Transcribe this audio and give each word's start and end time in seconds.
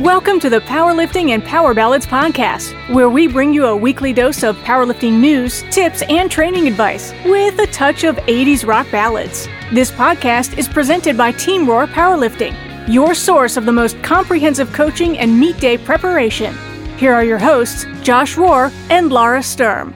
Welcome 0.00 0.40
to 0.40 0.48
the 0.48 0.60
Powerlifting 0.60 1.32
and 1.32 1.44
Power 1.44 1.74
Ballads 1.74 2.06
podcast, 2.06 2.72
where 2.88 3.10
we 3.10 3.26
bring 3.26 3.52
you 3.52 3.66
a 3.66 3.76
weekly 3.76 4.14
dose 4.14 4.42
of 4.42 4.56
powerlifting 4.60 5.20
news, 5.20 5.62
tips, 5.70 6.00
and 6.08 6.30
training 6.30 6.66
advice 6.66 7.12
with 7.26 7.58
a 7.58 7.66
touch 7.66 8.04
of 8.04 8.16
80s 8.16 8.66
rock 8.66 8.90
ballads. 8.90 9.46
This 9.74 9.90
podcast 9.90 10.56
is 10.56 10.66
presented 10.66 11.18
by 11.18 11.32
Team 11.32 11.68
Roar 11.68 11.86
Powerlifting, 11.86 12.56
your 12.88 13.14
source 13.14 13.58
of 13.58 13.66
the 13.66 13.72
most 13.72 14.02
comprehensive 14.02 14.72
coaching 14.72 15.18
and 15.18 15.38
meet 15.38 15.58
day 15.60 15.76
preparation. 15.76 16.56
Here 16.96 17.12
are 17.12 17.22
your 17.22 17.38
hosts, 17.38 17.84
Josh 18.00 18.36
Rohr 18.36 18.72
and 18.88 19.12
Laura 19.12 19.42
Sturm. 19.42 19.94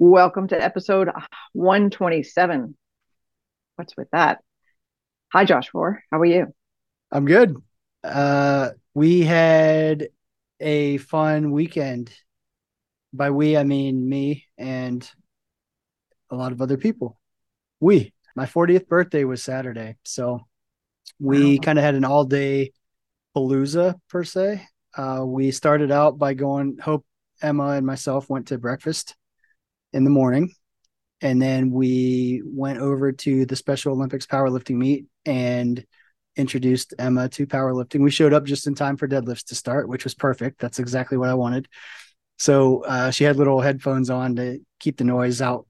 Welcome 0.00 0.48
to 0.48 0.60
episode 0.60 1.10
127. 1.52 2.76
What's 3.76 3.96
with 3.96 4.08
that? 4.10 4.42
Hi, 5.32 5.44
Josh 5.44 5.70
Rohr. 5.70 5.98
How 6.10 6.18
are 6.18 6.24
you? 6.24 6.52
I'm 7.12 7.24
good. 7.24 7.54
Uh, 8.04 8.70
we 8.94 9.22
had 9.22 10.08
a 10.60 10.98
fun 10.98 11.50
weekend. 11.50 12.12
By 13.12 13.30
we, 13.30 13.56
I 13.56 13.64
mean 13.64 14.08
me 14.08 14.44
and 14.56 15.08
a 16.30 16.36
lot 16.36 16.52
of 16.52 16.60
other 16.60 16.76
people. 16.76 17.18
We, 17.80 18.12
my 18.36 18.46
40th 18.46 18.86
birthday 18.86 19.24
was 19.24 19.42
Saturday. 19.42 19.96
So 20.04 20.40
we 21.18 21.54
wow. 21.54 21.60
kind 21.62 21.78
of 21.78 21.84
had 21.84 21.94
an 21.94 22.04
all 22.04 22.24
day 22.24 22.72
palooza 23.36 23.94
per 24.08 24.24
se. 24.24 24.66
Uh, 24.96 25.22
we 25.24 25.50
started 25.50 25.90
out 25.90 26.18
by 26.18 26.34
going, 26.34 26.78
Hope, 26.78 27.04
Emma, 27.40 27.70
and 27.70 27.86
myself 27.86 28.28
went 28.28 28.48
to 28.48 28.58
breakfast 28.58 29.14
in 29.92 30.04
the 30.04 30.10
morning. 30.10 30.52
And 31.20 31.40
then 31.40 31.70
we 31.70 32.42
went 32.44 32.78
over 32.78 33.12
to 33.12 33.46
the 33.46 33.56
Special 33.56 33.92
Olympics 33.92 34.26
powerlifting 34.26 34.76
meet 34.76 35.06
and 35.24 35.84
introduced 36.38 36.94
Emma 36.98 37.28
to 37.30 37.46
powerlifting. 37.46 38.00
We 38.00 38.10
showed 38.10 38.32
up 38.32 38.44
just 38.44 38.66
in 38.66 38.74
time 38.74 38.96
for 38.96 39.08
deadlifts 39.08 39.44
to 39.46 39.54
start, 39.54 39.88
which 39.88 40.04
was 40.04 40.14
perfect. 40.14 40.60
That's 40.60 40.78
exactly 40.78 41.18
what 41.18 41.28
I 41.28 41.34
wanted. 41.34 41.68
So 42.38 42.84
uh, 42.84 43.10
she 43.10 43.24
had 43.24 43.36
little 43.36 43.60
headphones 43.60 44.08
on 44.08 44.36
to 44.36 44.60
keep 44.78 44.96
the 44.96 45.04
noise 45.04 45.42
out, 45.42 45.66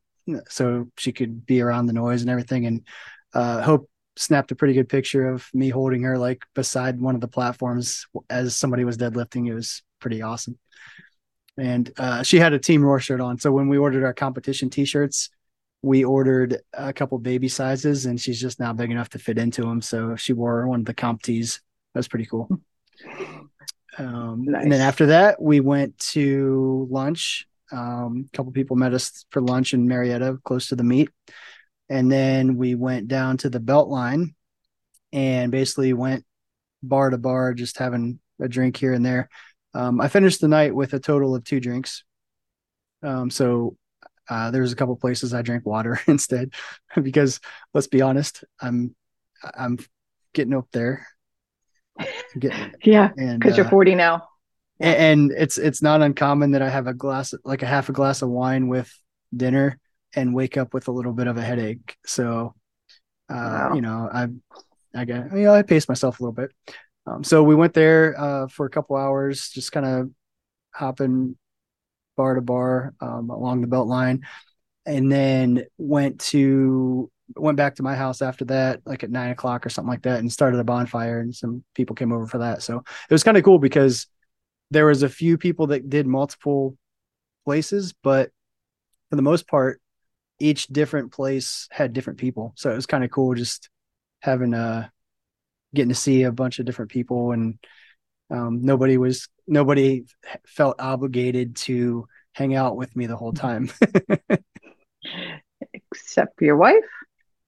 so 0.48 0.88
she 0.98 1.12
could 1.12 1.46
be 1.46 1.62
around 1.62 1.86
the 1.86 1.94
noise 1.94 2.20
and 2.20 2.30
everything. 2.30 2.66
And 2.66 2.86
uh, 3.32 3.62
Hope 3.62 3.88
snapped 4.16 4.52
a 4.52 4.56
pretty 4.56 4.74
good 4.74 4.88
picture 4.88 5.28
of 5.28 5.48
me 5.54 5.70
holding 5.70 6.02
her 6.02 6.18
like 6.18 6.42
beside 6.54 7.00
one 7.00 7.14
of 7.14 7.20
the 7.20 7.28
platforms 7.28 8.06
as 8.28 8.54
somebody 8.54 8.84
was 8.84 8.98
deadlifting. 8.98 9.48
It 9.48 9.54
was 9.54 9.82
pretty 10.00 10.22
awesome. 10.22 10.58
And 11.56 11.90
uh, 11.96 12.22
she 12.22 12.38
had 12.38 12.52
a 12.52 12.58
Team 12.58 12.84
Roar 12.84 13.00
shirt 13.00 13.20
on. 13.20 13.38
So 13.38 13.50
when 13.50 13.68
we 13.68 13.78
ordered 13.78 14.04
our 14.04 14.14
competition 14.14 14.70
T-shirts, 14.70 15.30
we 15.82 16.04
ordered 16.04 16.58
a 16.72 16.92
couple 16.92 17.18
baby 17.18 17.48
sizes 17.48 18.06
and 18.06 18.20
she's 18.20 18.40
just 18.40 18.58
now 18.58 18.72
big 18.72 18.90
enough 18.90 19.10
to 19.10 19.18
fit 19.18 19.38
into 19.38 19.62
them. 19.62 19.80
So 19.80 20.16
she 20.16 20.32
wore 20.32 20.66
one 20.66 20.80
of 20.80 20.86
the 20.86 20.94
comp 20.94 21.22
tees. 21.22 21.60
That 21.94 22.00
was 22.00 22.08
pretty 22.08 22.26
cool. 22.26 22.48
Um, 23.96 24.44
nice. 24.44 24.62
And 24.62 24.72
then 24.72 24.80
after 24.80 25.06
that, 25.06 25.40
we 25.40 25.60
went 25.60 25.98
to 25.98 26.86
lunch. 26.90 27.46
Um, 27.70 28.28
a 28.32 28.36
couple 28.36 28.52
people 28.52 28.76
met 28.76 28.94
us 28.94 29.24
for 29.30 29.40
lunch 29.40 29.74
in 29.74 29.86
Marietta, 29.86 30.38
close 30.44 30.68
to 30.68 30.76
the 30.76 30.84
meet. 30.84 31.10
And 31.88 32.10
then 32.10 32.56
we 32.56 32.74
went 32.74 33.08
down 33.08 33.36
to 33.38 33.50
the 33.50 33.60
Beltline 33.60 34.34
and 35.12 35.50
basically 35.50 35.92
went 35.92 36.24
bar 36.82 37.10
to 37.10 37.18
bar, 37.18 37.54
just 37.54 37.78
having 37.78 38.20
a 38.40 38.48
drink 38.48 38.76
here 38.76 38.92
and 38.92 39.04
there. 39.04 39.28
Um, 39.74 40.00
I 40.00 40.08
finished 40.08 40.40
the 40.40 40.48
night 40.48 40.74
with 40.74 40.92
a 40.92 41.00
total 41.00 41.34
of 41.34 41.44
two 41.44 41.60
drinks. 41.60 42.04
Um, 43.02 43.30
so 43.30 43.76
uh, 44.28 44.50
there 44.50 44.62
was 44.62 44.72
a 44.72 44.76
couple 44.76 44.96
places 44.96 45.34
I 45.34 45.42
drank 45.42 45.66
water 45.66 46.00
instead 46.06 46.52
because 47.00 47.40
let's 47.74 47.86
be 47.86 48.02
honest, 48.02 48.44
I'm 48.60 48.94
I'm 49.56 49.78
getting 50.34 50.54
up 50.54 50.68
there. 50.72 51.06
Getting, 52.38 52.74
yeah, 52.84 53.10
because 53.16 53.54
uh, 53.54 53.56
you're 53.56 53.68
40 53.68 53.94
now. 53.94 54.28
And, 54.80 55.32
it's 55.32 55.58
it's 55.58 55.82
not 55.82 56.02
uncommon 56.02 56.52
that 56.52 56.62
I 56.62 56.68
have 56.68 56.86
a 56.86 56.94
glass 56.94 57.34
like 57.44 57.62
a 57.62 57.66
half 57.66 57.88
a 57.88 57.92
glass 57.92 58.22
of 58.22 58.28
wine 58.28 58.68
with 58.68 58.92
dinner 59.36 59.78
and 60.14 60.34
wake 60.34 60.56
up 60.56 60.72
with 60.72 60.86
a 60.86 60.92
little 60.92 61.12
bit 61.12 61.26
of 61.26 61.36
a 61.36 61.42
headache. 61.42 61.96
So, 62.06 62.54
uh, 63.28 63.34
wow. 63.34 63.74
you 63.74 63.80
know, 63.80 64.08
I 64.12 64.28
I 64.94 65.04
get 65.04 65.32
you 65.32 65.42
know 65.42 65.54
I 65.54 65.62
paced 65.62 65.88
myself 65.88 66.20
a 66.20 66.22
little 66.22 66.32
bit. 66.32 66.52
Um, 67.06 67.24
so 67.24 67.42
we 67.42 67.54
went 67.56 67.74
there 67.74 68.14
uh, 68.20 68.46
for 68.48 68.66
a 68.66 68.70
couple 68.70 68.94
hours, 68.96 69.50
just 69.50 69.72
kind 69.72 69.86
of 69.86 70.10
hopping 70.72 71.36
bar 72.18 72.34
to 72.34 72.42
bar 72.42 72.94
um, 73.00 73.30
along 73.30 73.62
the 73.62 73.68
Beltline 73.68 74.24
and 74.84 75.10
then 75.10 75.64
went 75.78 76.18
to 76.18 77.10
went 77.36 77.56
back 77.56 77.76
to 77.76 77.82
my 77.82 77.94
house 77.94 78.22
after 78.22 78.44
that 78.46 78.80
like 78.86 79.04
at 79.04 79.10
nine 79.10 79.30
o'clock 79.30 79.64
or 79.64 79.68
something 79.68 79.90
like 79.90 80.02
that 80.02 80.18
and 80.18 80.32
started 80.32 80.58
a 80.58 80.64
bonfire 80.64 81.20
and 81.20 81.34
some 81.34 81.62
people 81.74 81.94
came 81.94 82.12
over 82.12 82.26
for 82.26 82.38
that. 82.38 82.62
So 82.62 82.78
it 82.78 83.14
was 83.14 83.22
kind 83.22 83.36
of 83.36 83.44
cool 83.44 83.58
because 83.58 84.06
there 84.70 84.86
was 84.86 85.02
a 85.02 85.08
few 85.08 85.38
people 85.38 85.68
that 85.68 85.88
did 85.88 86.06
multiple 86.06 86.76
places 87.44 87.94
but 88.02 88.30
for 89.10 89.16
the 89.16 89.22
most 89.22 89.46
part 89.46 89.80
each 90.40 90.66
different 90.66 91.12
place 91.12 91.68
had 91.70 91.92
different 91.92 92.18
people. 92.18 92.52
So 92.56 92.70
it 92.70 92.76
was 92.76 92.86
kind 92.86 93.04
of 93.04 93.10
cool 93.10 93.34
just 93.34 93.68
having 94.20 94.54
uh 94.54 94.88
getting 95.74 95.90
to 95.90 95.94
see 95.94 96.24
a 96.24 96.32
bunch 96.32 96.58
of 96.58 96.66
different 96.66 96.90
people 96.90 97.32
and 97.32 97.58
um, 98.30 98.62
nobody 98.62 98.96
was 98.96 99.28
nobody 99.48 100.04
felt 100.46 100.76
obligated 100.78 101.56
to 101.56 102.06
hang 102.32 102.54
out 102.54 102.76
with 102.76 102.94
me 102.94 103.06
the 103.06 103.16
whole 103.16 103.32
time. 103.32 103.70
Except 105.72 106.40
your 106.40 106.56
wife. 106.56 106.84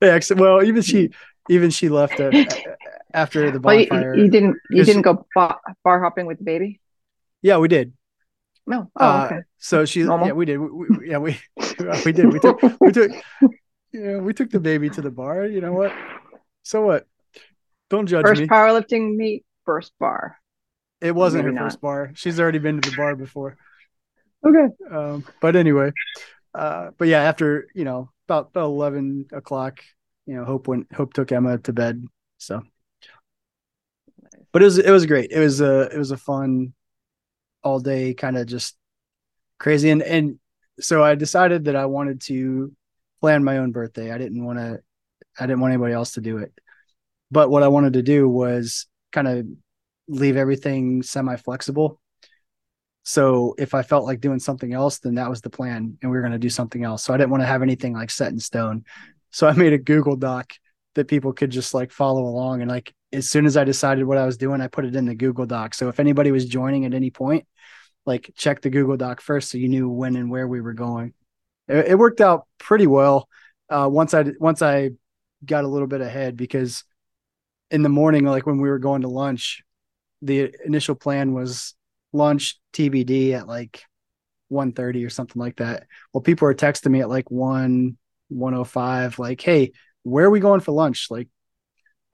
Yeah, 0.00 0.18
well, 0.34 0.62
even 0.62 0.82
she, 0.82 1.10
even 1.48 1.70
she 1.70 1.88
left 1.88 2.20
after 3.12 3.50
the 3.50 3.60
bonfire. 3.60 4.10
Well, 4.10 4.16
you, 4.16 4.24
you, 4.24 4.30
didn't, 4.30 4.56
you 4.70 4.84
didn't 4.84 5.02
go 5.02 5.26
bar, 5.34 5.60
bar, 5.84 6.02
hopping 6.02 6.26
with 6.26 6.38
the 6.38 6.44
baby. 6.44 6.80
Yeah, 7.42 7.58
we 7.58 7.68
did. 7.68 7.92
No, 8.66 8.90
oh, 8.96 9.04
uh, 9.04 9.40
so 9.58 9.84
she, 9.84 10.02
Normal. 10.02 10.28
yeah, 10.28 10.32
we 10.32 10.44
did. 10.44 10.58
We, 10.58 10.68
we, 10.68 11.10
yeah, 11.10 11.18
we, 11.18 11.38
we 12.04 12.12
did. 12.12 12.32
We 12.32 12.38
took, 12.38 12.62
we 12.80 12.92
took, 12.92 13.10
yeah, 13.92 14.18
we 14.18 14.32
took 14.32 14.50
the 14.50 14.60
baby 14.60 14.90
to 14.90 15.02
the 15.02 15.10
bar. 15.10 15.46
You 15.46 15.60
know 15.60 15.72
what? 15.72 15.92
So 16.62 16.82
what? 16.82 17.06
Don't 17.88 18.06
judge 18.06 18.24
first 18.24 18.40
me. 18.40 18.46
First 18.46 18.52
powerlifting 18.52 19.16
meet, 19.16 19.44
first 19.64 19.92
bar. 19.98 20.36
It 21.00 21.14
wasn't 21.14 21.44
Maybe 21.44 21.54
her 21.54 21.60
not. 21.60 21.70
first 21.70 21.80
bar. 21.80 22.12
She's 22.14 22.38
already 22.38 22.58
been 22.58 22.80
to 22.80 22.90
the 22.90 22.96
bar 22.96 23.16
before. 23.16 23.56
Okay. 24.44 24.74
Um, 24.90 25.24
but 25.40 25.56
anyway, 25.56 25.92
uh, 26.54 26.90
but 26.96 27.08
yeah, 27.08 27.22
after 27.22 27.68
you 27.74 27.84
know 27.84 28.10
about, 28.28 28.48
about 28.50 28.64
eleven 28.66 29.26
o'clock, 29.32 29.80
you 30.26 30.34
know, 30.34 30.44
Hope 30.44 30.68
went 30.68 30.92
Hope 30.92 31.12
took 31.12 31.32
Emma 31.32 31.58
to 31.58 31.72
bed. 31.72 32.04
So, 32.38 32.62
but 34.52 34.62
it 34.62 34.64
was 34.64 34.78
it 34.78 34.90
was 34.90 35.06
great. 35.06 35.30
It 35.30 35.38
was 35.38 35.60
a 35.60 35.82
it 35.92 35.98
was 35.98 36.10
a 36.10 36.16
fun 36.16 36.74
all 37.62 37.80
day 37.80 38.14
kind 38.14 38.38
of 38.38 38.46
just 38.46 38.74
crazy 39.58 39.90
and 39.90 40.02
and 40.02 40.38
so 40.80 41.04
I 41.04 41.14
decided 41.14 41.66
that 41.66 41.76
I 41.76 41.84
wanted 41.84 42.22
to 42.22 42.72
plan 43.20 43.44
my 43.44 43.58
own 43.58 43.70
birthday. 43.72 44.10
I 44.10 44.18
didn't 44.18 44.44
want 44.44 44.58
to 44.58 44.80
I 45.38 45.46
didn't 45.46 45.60
want 45.60 45.72
anybody 45.72 45.92
else 45.92 46.12
to 46.12 46.20
do 46.20 46.38
it. 46.38 46.52
But 47.30 47.50
what 47.50 47.62
I 47.62 47.68
wanted 47.68 47.92
to 47.94 48.02
do 48.02 48.28
was 48.28 48.86
kind 49.12 49.28
of 49.28 49.46
leave 50.10 50.36
everything 50.36 51.02
semi 51.02 51.36
flexible. 51.36 52.00
So 53.02 53.54
if 53.58 53.74
I 53.74 53.82
felt 53.82 54.04
like 54.04 54.20
doing 54.20 54.38
something 54.38 54.74
else, 54.74 54.98
then 54.98 55.14
that 55.14 55.30
was 55.30 55.40
the 55.40 55.50
plan, 55.50 55.96
and 56.02 56.10
we 56.10 56.16
were 56.16 56.22
going 56.22 56.32
to 56.32 56.38
do 56.38 56.50
something 56.50 56.84
else. 56.84 57.02
So 57.02 57.14
I 57.14 57.16
didn't 57.16 57.30
want 57.30 57.42
to 57.42 57.46
have 57.46 57.62
anything 57.62 57.94
like 57.94 58.10
set 58.10 58.32
in 58.32 58.38
stone. 58.38 58.84
So 59.30 59.46
I 59.46 59.52
made 59.52 59.72
a 59.72 59.78
Google 59.78 60.16
Doc 60.16 60.52
that 60.94 61.08
people 61.08 61.32
could 61.32 61.50
just 61.50 61.72
like 61.72 61.92
follow 61.92 62.24
along. 62.24 62.62
And 62.62 62.70
like 62.70 62.92
as 63.12 63.30
soon 63.30 63.46
as 63.46 63.56
I 63.56 63.64
decided 63.64 64.04
what 64.04 64.18
I 64.18 64.26
was 64.26 64.36
doing, 64.36 64.60
I 64.60 64.68
put 64.68 64.84
it 64.84 64.96
in 64.96 65.06
the 65.06 65.14
Google 65.14 65.46
Doc. 65.46 65.74
So 65.74 65.88
if 65.88 66.00
anybody 66.00 66.30
was 66.30 66.46
joining 66.46 66.84
at 66.84 66.94
any 66.94 67.10
point, 67.10 67.46
like 68.06 68.32
check 68.36 68.60
the 68.60 68.70
Google 68.70 68.96
Doc 68.96 69.20
first, 69.20 69.50
so 69.50 69.58
you 69.58 69.68
knew 69.68 69.88
when 69.88 70.16
and 70.16 70.30
where 70.30 70.48
we 70.48 70.60
were 70.60 70.72
going. 70.72 71.14
It, 71.68 71.98
worked 71.98 72.20
out 72.20 72.46
pretty 72.58 72.86
well. 72.86 73.28
Uh, 73.68 73.88
once 73.90 74.14
I 74.14 74.24
once 74.40 74.62
I 74.62 74.90
got 75.44 75.64
a 75.64 75.68
little 75.68 75.86
bit 75.86 76.00
ahead 76.00 76.36
because 76.36 76.82
in 77.70 77.82
the 77.82 77.88
morning, 77.88 78.24
like 78.24 78.46
when 78.46 78.60
we 78.60 78.68
were 78.68 78.80
going 78.80 79.02
to 79.02 79.08
lunch, 79.08 79.62
the 80.22 80.54
initial 80.64 80.94
plan 80.94 81.32
was 81.32 81.74
lunch 82.12 82.58
TBD 82.72 83.32
at 83.32 83.46
like 83.46 83.82
1.30 84.50 85.06
or 85.06 85.10
something 85.10 85.40
like 85.40 85.56
that. 85.56 85.86
Well, 86.12 86.22
people 86.22 86.48
are 86.48 86.54
texting 86.54 86.90
me 86.90 87.00
at 87.00 87.08
like 87.08 87.30
1 87.30 87.96
105, 88.28 89.18
like, 89.18 89.40
hey, 89.40 89.72
where 90.02 90.24
are 90.24 90.30
we 90.30 90.40
going 90.40 90.60
for 90.60 90.72
lunch? 90.72 91.08
Like, 91.10 91.28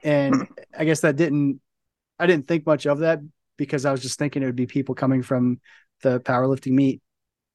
and 0.02 0.34
hmm. 0.34 0.42
I 0.76 0.84
guess 0.84 1.00
that 1.00 1.16
didn't 1.16 1.60
I 2.18 2.26
didn't 2.26 2.48
think 2.48 2.66
much 2.66 2.86
of 2.86 3.00
that 3.00 3.20
because 3.56 3.84
I 3.84 3.92
was 3.92 4.02
just 4.02 4.18
thinking 4.18 4.42
it 4.42 4.46
would 4.46 4.56
be 4.56 4.66
people 4.66 4.94
coming 4.94 5.22
from 5.22 5.60
the 6.02 6.20
powerlifting 6.20 6.72
meet 6.72 7.02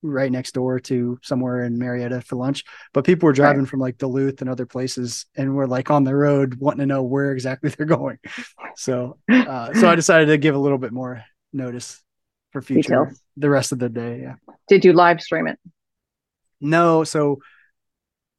right 0.04 0.32
next 0.32 0.54
door 0.54 0.80
to 0.80 1.20
somewhere 1.22 1.64
in 1.64 1.78
Marietta 1.78 2.22
for 2.22 2.36
lunch. 2.36 2.64
But 2.94 3.06
people 3.06 3.28
were 3.28 3.34
driving 3.34 3.62
right. 3.62 3.70
from 3.70 3.80
like 3.80 3.98
Duluth 3.98 4.42
and 4.42 4.50
other 4.50 4.66
places 4.66 5.26
and 5.36 5.56
were 5.56 5.68
like 5.68 5.92
on 5.92 6.04
the 6.04 6.16
road 6.16 6.56
wanting 6.56 6.80
to 6.80 6.86
know 6.86 7.04
where 7.04 7.32
exactly 7.32 7.70
they're 7.78 7.86
going. 7.86 8.20
So 8.76 9.18
uh, 9.32 9.74
so 9.74 9.90
I 9.90 9.96
decided 9.96 10.28
to 10.28 10.38
give 10.38 10.56
a 10.56 10.60
little 10.60 10.78
bit 10.78 10.92
more 10.92 11.24
notice 11.54 12.02
for 12.52 12.62
future 12.62 13.06
Details. 13.06 13.22
the 13.38 13.50
rest 13.50 13.72
of 13.72 13.80
the 13.80 13.90
day. 13.90 14.22
Yeah. 14.22 14.36
Did 14.68 14.86
you 14.86 14.94
live 14.94 15.22
stream 15.22 15.48
it? 15.48 15.60
No. 16.60 17.04
So 17.04 17.40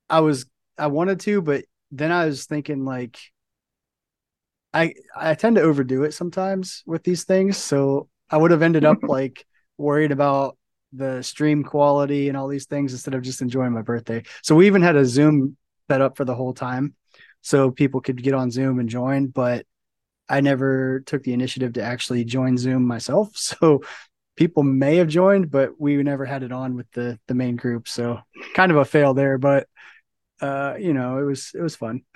I 0.08 0.20
was 0.20 0.46
I 0.78 0.88
wanted 0.88 1.20
to, 1.20 1.42
but 1.42 1.64
then 1.90 2.12
I 2.12 2.26
was 2.26 2.46
thinking 2.46 2.84
like 2.84 3.18
I 4.74 4.94
I 5.14 5.34
tend 5.34 5.56
to 5.56 5.62
overdo 5.62 6.04
it 6.04 6.14
sometimes 6.14 6.82
with 6.86 7.04
these 7.04 7.24
things. 7.24 7.56
So 7.56 8.08
I 8.30 8.36
would 8.36 8.50
have 8.50 8.62
ended 8.62 8.84
up 8.84 8.98
like 9.02 9.44
worried 9.76 10.12
about 10.12 10.56
the 10.92 11.22
stream 11.22 11.64
quality 11.64 12.28
and 12.28 12.36
all 12.36 12.48
these 12.48 12.66
things 12.66 12.92
instead 12.92 13.14
of 13.14 13.22
just 13.22 13.42
enjoying 13.42 13.72
my 13.72 13.82
birthday. 13.82 14.22
So 14.42 14.54
we 14.54 14.66
even 14.66 14.82
had 14.82 14.96
a 14.96 15.04
Zoom 15.04 15.56
set 15.90 16.00
up 16.00 16.16
for 16.16 16.24
the 16.24 16.34
whole 16.34 16.54
time 16.54 16.94
so 17.40 17.70
people 17.70 18.00
could 18.00 18.22
get 18.22 18.34
on 18.34 18.50
Zoom 18.50 18.78
and 18.78 18.88
join, 18.88 19.26
but 19.26 19.66
I 20.28 20.40
never 20.40 21.00
took 21.00 21.22
the 21.22 21.32
initiative 21.32 21.74
to 21.74 21.82
actually 21.82 22.24
join 22.24 22.56
Zoom 22.56 22.86
myself. 22.86 23.30
So 23.36 23.82
people 24.36 24.62
may 24.62 24.96
have 24.96 25.08
joined, 25.08 25.50
but 25.50 25.78
we 25.78 26.02
never 26.02 26.24
had 26.24 26.42
it 26.42 26.52
on 26.52 26.74
with 26.74 26.90
the 26.92 27.18
the 27.28 27.34
main 27.34 27.56
group. 27.56 27.86
So 27.88 28.20
kind 28.54 28.72
of 28.72 28.78
a 28.78 28.84
fail 28.84 29.14
there, 29.14 29.38
but 29.38 29.68
uh, 30.40 30.74
you 30.78 30.94
know, 30.94 31.18
it 31.18 31.24
was 31.24 31.52
it 31.54 31.60
was 31.60 31.76
fun. 31.76 32.02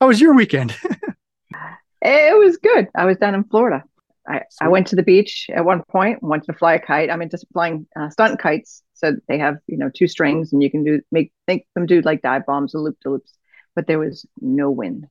How 0.00 0.06
was 0.06 0.20
your 0.20 0.34
weekend? 0.34 0.76
it 2.02 2.38
was 2.38 2.58
good. 2.58 2.88
I 2.94 3.06
was 3.06 3.16
down 3.16 3.34
in 3.34 3.44
Florida. 3.44 3.84
I, 4.28 4.42
I 4.60 4.68
went 4.68 4.88
to 4.88 4.96
the 4.96 5.02
beach 5.02 5.48
at 5.52 5.64
one 5.64 5.82
point, 5.84 6.22
wanted 6.22 6.46
to 6.46 6.52
fly 6.52 6.74
a 6.74 6.78
kite. 6.78 7.10
I'm 7.10 7.22
into 7.22 7.38
flying 7.52 7.86
uh, 7.98 8.10
stunt 8.10 8.38
kites. 8.38 8.82
So 8.94 9.16
they 9.26 9.38
have, 9.38 9.56
you 9.66 9.78
know, 9.78 9.90
two 9.92 10.06
strings 10.06 10.52
and 10.52 10.62
you 10.62 10.70
can 10.70 10.84
do 10.84 11.00
make 11.10 11.32
make 11.46 11.66
them 11.74 11.86
do 11.86 12.02
like 12.02 12.20
dive 12.20 12.44
bombs 12.44 12.74
and 12.74 12.84
loop 12.84 13.00
to 13.00 13.10
loops. 13.10 13.32
But 13.74 13.86
there 13.86 13.98
was 13.98 14.26
no 14.40 14.70
wind. 14.70 15.06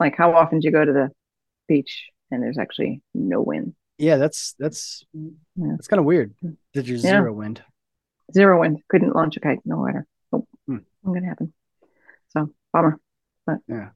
Like 0.00 0.16
how 0.16 0.34
often 0.34 0.60
do 0.60 0.66
you 0.66 0.72
go 0.72 0.84
to 0.84 0.92
the 0.92 1.10
beach 1.68 2.06
and 2.30 2.42
there's 2.42 2.58
actually 2.58 3.02
no 3.12 3.42
wind? 3.42 3.74
Yeah, 3.98 4.16
that's 4.16 4.54
that's 4.58 5.04
yeah. 5.12 5.72
that's 5.72 5.88
kind 5.88 6.00
of 6.00 6.06
weird. 6.06 6.34
Did 6.72 6.88
you 6.88 6.96
zero 6.96 7.32
yeah. 7.32 7.38
wind? 7.38 7.62
Zero 8.32 8.60
wind. 8.60 8.80
Couldn't 8.88 9.14
launch 9.14 9.36
a 9.36 9.40
kite. 9.40 9.60
No 9.64 9.78
water. 9.78 10.06
Oh, 10.32 10.46
hmm. 10.66 10.78
not 11.02 11.14
gonna 11.14 11.26
happen. 11.26 11.52
So 12.30 12.50
bummer. 12.72 12.98
But 13.46 13.58
yeah. 13.68 13.90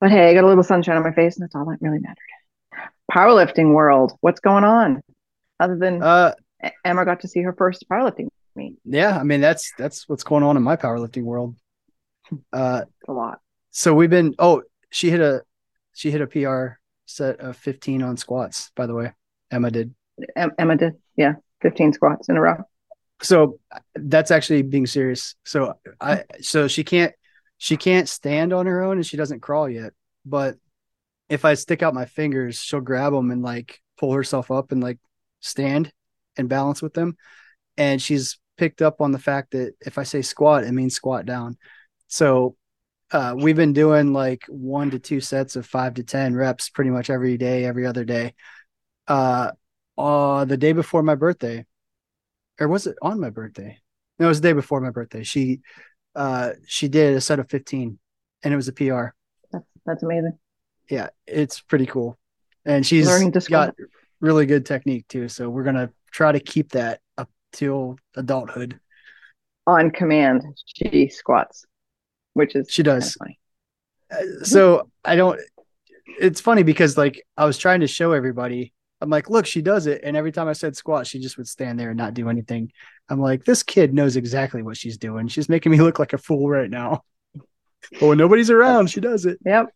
But 0.00 0.10
hey, 0.10 0.30
I 0.30 0.34
got 0.34 0.44
a 0.44 0.48
little 0.48 0.64
sunshine 0.64 0.96
on 0.96 1.02
my 1.02 1.12
face, 1.12 1.36
and 1.36 1.44
that's 1.44 1.54
all 1.54 1.66
that 1.66 1.78
really 1.80 2.00
mattered. 2.00 2.16
Powerlifting 3.10 3.74
world, 3.74 4.12
what's 4.20 4.40
going 4.40 4.64
on? 4.64 5.02
Other 5.60 5.76
than 5.76 6.02
uh, 6.02 6.34
Emma 6.84 7.04
got 7.04 7.20
to 7.20 7.28
see 7.28 7.42
her 7.42 7.52
first 7.52 7.84
powerlifting 7.90 8.28
meet. 8.54 8.78
Yeah, 8.84 9.18
I 9.18 9.22
mean 9.22 9.40
that's 9.40 9.72
that's 9.78 10.08
what's 10.08 10.24
going 10.24 10.42
on 10.42 10.56
in 10.56 10.62
my 10.62 10.76
powerlifting 10.76 11.24
world. 11.24 11.56
Uh, 12.50 12.82
a 13.08 13.12
lot. 13.12 13.40
So 13.72 13.92
we've 13.92 14.08
been. 14.08 14.34
Oh, 14.38 14.62
she 14.88 15.10
hit 15.10 15.20
a 15.20 15.42
she 15.92 16.10
hit 16.10 16.22
a 16.22 16.26
PR 16.26 16.78
set 17.06 17.40
of 17.40 17.56
15 17.56 18.02
on 18.02 18.16
squats, 18.16 18.70
by 18.74 18.86
the 18.86 18.94
way. 18.94 19.12
Emma 19.50 19.70
did. 19.70 19.94
Emma 20.36 20.76
did. 20.76 20.94
Yeah. 21.16 21.34
15 21.60 21.92
squats 21.92 22.28
in 22.28 22.36
a 22.36 22.40
row. 22.40 22.56
So 23.22 23.60
that's 23.94 24.30
actually 24.30 24.62
being 24.62 24.86
serious. 24.86 25.36
So 25.44 25.74
I, 26.00 26.24
so 26.40 26.66
she 26.66 26.82
can't, 26.82 27.14
she 27.58 27.76
can't 27.76 28.08
stand 28.08 28.52
on 28.52 28.66
her 28.66 28.82
own 28.82 28.96
and 28.96 29.06
she 29.06 29.16
doesn't 29.16 29.40
crawl 29.40 29.68
yet. 29.68 29.92
But 30.24 30.56
if 31.32 31.46
I 31.46 31.54
stick 31.54 31.82
out 31.82 31.94
my 31.94 32.04
fingers, 32.04 32.58
she'll 32.58 32.82
grab 32.82 33.14
them 33.14 33.30
and 33.30 33.42
like 33.42 33.80
pull 33.96 34.12
herself 34.12 34.50
up 34.50 34.70
and 34.70 34.82
like 34.82 34.98
stand 35.40 35.90
and 36.36 36.46
balance 36.46 36.82
with 36.82 36.92
them. 36.92 37.16
And 37.78 38.02
she's 38.02 38.38
picked 38.58 38.82
up 38.82 39.00
on 39.00 39.12
the 39.12 39.18
fact 39.18 39.52
that 39.52 39.72
if 39.80 39.96
I 39.96 40.02
say 40.02 40.20
squat, 40.20 40.64
it 40.64 40.72
means 40.72 40.94
squat 40.94 41.24
down. 41.24 41.56
So 42.08 42.54
uh, 43.12 43.34
we've 43.34 43.56
been 43.56 43.72
doing 43.72 44.12
like 44.12 44.44
one 44.48 44.90
to 44.90 44.98
two 44.98 45.22
sets 45.22 45.56
of 45.56 45.64
five 45.64 45.94
to 45.94 46.02
10 46.02 46.36
reps 46.36 46.68
pretty 46.68 46.90
much 46.90 47.08
every 47.08 47.38
day, 47.38 47.64
every 47.64 47.86
other 47.86 48.04
day. 48.04 48.34
Uh, 49.08 49.52
uh, 49.96 50.44
the 50.44 50.58
day 50.58 50.72
before 50.72 51.02
my 51.02 51.14
birthday, 51.14 51.64
or 52.60 52.68
was 52.68 52.86
it 52.86 52.96
on 53.00 53.18
my 53.18 53.30
birthday? 53.30 53.78
No, 54.18 54.26
it 54.26 54.28
was 54.28 54.42
the 54.42 54.48
day 54.50 54.52
before 54.52 54.82
my 54.82 54.90
birthday. 54.90 55.22
She, 55.22 55.60
uh, 56.14 56.50
she 56.66 56.88
did 56.88 57.16
a 57.16 57.22
set 57.22 57.38
of 57.38 57.48
15 57.48 57.98
and 58.42 58.52
it 58.52 58.56
was 58.56 58.68
a 58.68 58.72
PR. 58.74 59.14
That's, 59.50 59.64
that's 59.86 60.02
amazing. 60.02 60.38
Yeah, 60.92 61.08
it's 61.26 61.60
pretty 61.60 61.86
cool. 61.86 62.18
And 62.66 62.86
she's 62.86 63.06
Learning 63.06 63.32
to 63.32 63.40
got 63.40 63.74
really 64.20 64.44
good 64.44 64.66
technique 64.66 65.08
too. 65.08 65.28
So 65.28 65.48
we're 65.48 65.62
going 65.62 65.76
to 65.76 65.90
try 66.10 66.32
to 66.32 66.38
keep 66.38 66.72
that 66.72 67.00
up 67.16 67.30
till 67.52 67.96
adulthood. 68.14 68.78
On 69.66 69.90
command, 69.90 70.42
she 70.66 71.08
squats 71.08 71.64
which 72.34 72.54
is 72.54 72.70
she 72.70 72.82
does. 72.82 73.16
Uh, 74.10 74.16
so 74.44 74.90
I 75.02 75.16
don't. 75.16 75.40
It's 76.20 76.40
funny 76.40 76.62
because 76.62 76.98
like 76.98 77.22
I 77.36 77.44
was 77.44 77.56
trying 77.58 77.80
to 77.80 77.86
show 77.86 78.12
everybody. 78.12 78.72
I'm 79.00 79.08
like, 79.10 79.30
look, 79.30 79.46
she 79.46 79.62
does 79.62 79.86
it, 79.86 80.02
and 80.04 80.14
every 80.16 80.30
time 80.30 80.46
I 80.46 80.52
said 80.52 80.76
squat, 80.76 81.06
she 81.06 81.18
just 81.18 81.36
would 81.36 81.48
stand 81.48 81.80
there 81.80 81.90
and 81.90 81.98
not 81.98 82.14
do 82.14 82.28
anything. 82.28 82.70
I'm 83.08 83.18
like, 83.18 83.44
this 83.44 83.62
kid 83.62 83.92
knows 83.92 84.16
exactly 84.16 84.62
what 84.62 84.76
she's 84.76 84.96
doing. 84.98 85.26
She's 85.26 85.48
making 85.48 85.72
me 85.72 85.80
look 85.80 85.98
like 85.98 86.12
a 86.12 86.18
fool 86.18 86.48
right 86.48 86.70
now. 86.70 87.02
But 87.98 88.06
when 88.06 88.18
nobody's 88.18 88.48
around, 88.48 88.90
she 88.90 89.00
does 89.00 89.26
it. 89.26 89.40
Yep. 89.44 89.74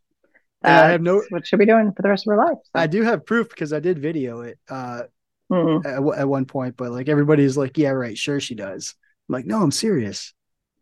I 0.66 0.90
have 0.90 1.02
no 1.02 1.22
what 1.30 1.46
she'll 1.46 1.58
be 1.58 1.66
doing 1.66 1.92
for 1.92 2.02
the 2.02 2.08
rest 2.08 2.26
of 2.26 2.32
her 2.32 2.36
life. 2.36 2.58
So. 2.64 2.70
I 2.74 2.86
do 2.86 3.02
have 3.02 3.26
proof 3.26 3.48
because 3.48 3.72
I 3.72 3.80
did 3.80 3.98
video 3.98 4.40
it 4.40 4.58
uh, 4.68 5.02
mm-hmm. 5.50 5.86
at, 5.86 6.18
at, 6.18 6.28
one 6.28 6.44
point, 6.44 6.76
but 6.76 6.92
like 6.92 7.08
everybody's 7.08 7.56
like, 7.56 7.78
yeah, 7.78 7.90
right, 7.90 8.16
sure 8.16 8.40
she 8.40 8.54
does. 8.54 8.94
I'm 9.28 9.32
like, 9.32 9.46
no, 9.46 9.62
I'm 9.62 9.70
serious. 9.70 10.32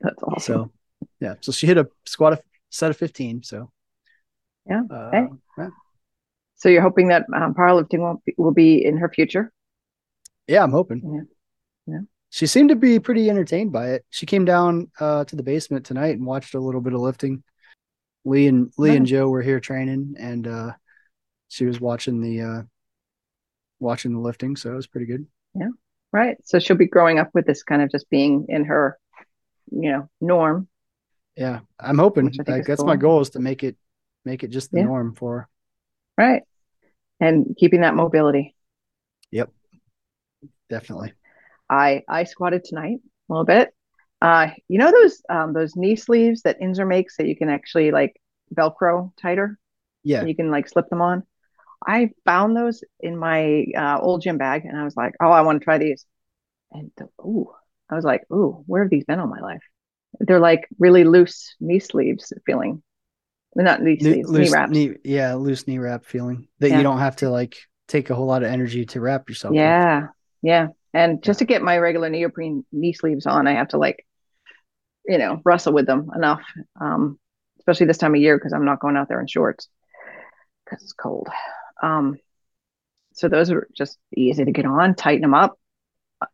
That's 0.00 0.22
awesome. 0.22 0.54
So 0.54 0.72
yeah. 1.20 1.34
So 1.40 1.52
she 1.52 1.66
hit 1.66 1.78
a 1.78 1.88
squat 2.06 2.34
of 2.34 2.42
set 2.70 2.90
of 2.90 2.96
15. 2.96 3.42
So 3.42 3.70
yeah. 4.69 4.82
Uh, 4.90 4.94
okay. 4.94 5.26
Yeah. 5.58 5.69
So 6.56 6.69
you're 6.69 6.82
hoping 6.82 7.08
that 7.08 7.26
um, 7.34 7.54
powerlifting 7.54 7.98
will 7.98 8.22
be, 8.25 8.34
will 8.38 8.52
be 8.52 8.84
in 8.84 8.96
her 8.98 9.08
future? 9.08 9.52
Yeah, 10.46 10.62
I'm 10.62 10.70
hoping. 10.70 11.26
Yeah. 11.87 11.94
Yeah. 11.94 12.00
She 12.30 12.46
seemed 12.46 12.70
to 12.70 12.76
be 12.76 12.98
pretty 12.98 13.30
entertained 13.30 13.72
by 13.72 13.90
it. 13.90 14.04
She 14.10 14.26
came 14.26 14.44
down 14.44 14.90
uh, 14.98 15.25
to 15.25 15.37
the 15.37 15.42
basement 15.42 15.87
tonight 15.87 16.16
and 16.16 16.26
watched 16.26 16.54
a 16.54 16.60
little 16.60 16.80
bit 16.80 16.92
of 16.92 17.00
lifting. 17.00 17.42
Lee 18.25 18.47
and 18.47 18.73
Lee 18.79 18.91
nice. 18.91 18.97
and 18.99 19.06
Joe 19.06 19.29
were 19.29 19.43
here 19.43 19.61
training, 19.61 20.17
and 20.19 20.47
uh, 20.47 20.73
she 21.49 21.67
was 21.67 21.81
watching 21.81 22.21
the 22.21 22.41
uh, 22.41 22.62
watching 23.81 24.12
the 24.12 24.21
lifting, 24.21 24.56
so 24.56 24.73
it 24.73 24.76
was 24.76 24.87
pretty 24.87 25.06
good. 25.06 25.26
Yeah, 25.55 25.69
right. 26.12 26.37
So 26.44 26.59
she'll 26.59 26.76
be 26.76 26.87
growing 26.87 27.19
up 27.19 27.31
with 27.35 27.47
this 27.47 27.62
kind 27.62 27.82
of 27.82 27.91
just 27.91 28.09
being 28.11 28.47
in 28.49 28.65
her, 28.65 28.99
you 29.71 29.93
know, 29.93 30.09
norm 30.21 30.69
yeah, 31.37 31.61
I'm 31.81 31.99
hoping 31.99 32.32
like 32.47 32.67
that's 32.67 32.81
cool. 32.81 32.87
my 32.87 32.97
goal 32.97 33.21
is 33.21 33.31
to 33.31 33.41
make 33.41 33.65
it 33.65 33.76
make 34.25 34.44
it 34.44 34.50
just 34.50 34.71
the 34.71 34.79
yeah. 34.79 34.85
norm 34.85 35.15
for 35.15 35.49
right 36.17 36.43
and 37.21 37.56
keeping 37.59 37.81
that 37.81 37.94
mobility. 37.94 38.55
Yep, 39.32 39.50
definitely. 40.71 41.12
I 41.69 42.03
I 42.09 42.25
squatted 42.25 42.65
tonight 42.65 42.99
a 43.29 43.32
little 43.32 43.44
bit. 43.44 43.75
Uh, 44.25 44.50
you 44.69 44.79
know 44.79 44.91
those 44.91 45.23
um 45.29 45.53
those 45.53 45.76
knee 45.76 45.97
sleeves 45.97 46.43
that 46.43 46.61
Inzer 46.61 46.87
makes 46.87 47.17
that 47.17 47.26
you 47.26 47.37
can 47.37 47.50
actually 47.50 47.91
like 47.91 48.21
Velcro 48.55 49.12
tighter. 49.21 49.59
Yeah, 50.03 50.25
you 50.25 50.35
can 50.35 50.50
like 50.50 50.69
slip 50.69 50.88
them 50.88 51.03
on. 51.03 51.25
I 51.87 52.11
found 52.25 52.56
those 52.56 52.82
in 53.00 53.17
my 53.17 53.66
uh, 53.76 53.99
old 54.00 54.23
gym 54.23 54.38
bag, 54.38 54.64
and 54.64 54.78
I 54.78 54.85
was 54.85 54.97
like, 54.97 55.14
"Oh, 55.21 55.31
I 55.31 55.43
want 55.43 55.61
to 55.61 55.64
try 55.64 55.78
these." 55.78 56.07
And 56.73 56.90
oh, 57.19 57.54
I 57.90 57.95
was 57.95 58.04
like, 58.04 58.23
"Ooh, 58.33 58.64
where 58.66 58.83
have 58.83 58.90
these 58.90 59.04
been 59.04 59.21
all 59.21 59.26
my 59.26 59.40
life?" 59.40 59.62
they're 60.21 60.40
like 60.40 60.69
really 60.78 61.04
loose 61.04 61.54
knee 61.61 61.81
sleeves 61.81 62.33
feeling. 62.47 62.83
They're 63.54 63.64
not 63.64 63.83
knee 63.83 63.99
sleeves, 63.99 64.28
loose, 64.28 64.50
knee 64.50 64.54
wraps. 64.54 64.73
Knee, 64.73 64.95
yeah, 65.04 65.35
loose 65.35 65.66
knee 65.66 65.78
wrap 65.78 66.04
feeling 66.04 66.49
that 66.59 66.71
yeah. 66.71 66.78
you 66.78 66.83
don't 66.83 66.99
have 66.99 67.16
to 67.16 67.31
like 67.31 67.57
take 67.87 68.11
a 68.11 68.14
whole 68.14 68.26
lot 68.26 68.43
of 68.43 68.50
energy 68.50 68.85
to 68.87 69.00
wrap 69.00 69.28
yourself. 69.28 69.54
Yeah, 69.54 70.02
with. 70.02 70.11
yeah. 70.43 70.66
And 70.93 71.23
just 71.23 71.40
to 71.40 71.45
get 71.45 71.62
my 71.62 71.78
regular 71.78 72.09
neoprene 72.09 72.64
knee 72.73 72.93
sleeves 72.93 73.26
on, 73.26 73.47
I 73.47 73.54
have 73.54 73.69
to 73.69 73.78
like, 73.78 74.04
you 75.06 75.18
know, 75.18 75.40
wrestle 75.44 75.73
with 75.73 75.87
them 75.87 76.11
enough. 76.14 76.42
Um, 76.80 77.18
especially 77.58 77.87
this 77.87 77.99
time 77.99 78.14
of 78.14 78.20
year 78.20 78.37
because 78.37 78.52
I'm 78.52 78.66
not 78.66 78.80
going 78.80 78.96
out 78.96 79.08
there 79.08 79.20
in 79.20 79.26
shorts 79.26 79.68
because 80.64 80.82
it's 80.82 80.92
cold. 80.92 81.28
Um, 81.82 82.18
so 83.14 83.28
those 83.28 83.50
are 83.50 83.68
just 83.75 83.99
easy 84.14 84.44
to 84.44 84.52
get 84.52 84.66
on, 84.66 84.94
tighten 84.94 85.23
them 85.23 85.34
up, 85.34 85.58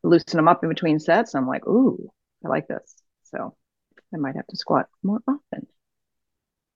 loosen 0.02 0.38
them 0.38 0.48
up 0.48 0.62
in 0.62 0.68
between 0.68 0.98
sets. 0.98 1.34
I'm 1.34 1.46
like, 1.46 1.66
ooh, 1.66 2.10
I 2.44 2.48
like 2.48 2.68
this. 2.68 2.96
So 3.24 3.54
I 4.12 4.16
might 4.16 4.36
have 4.36 4.46
to 4.48 4.56
squat 4.56 4.88
more 5.02 5.20
often 5.28 5.66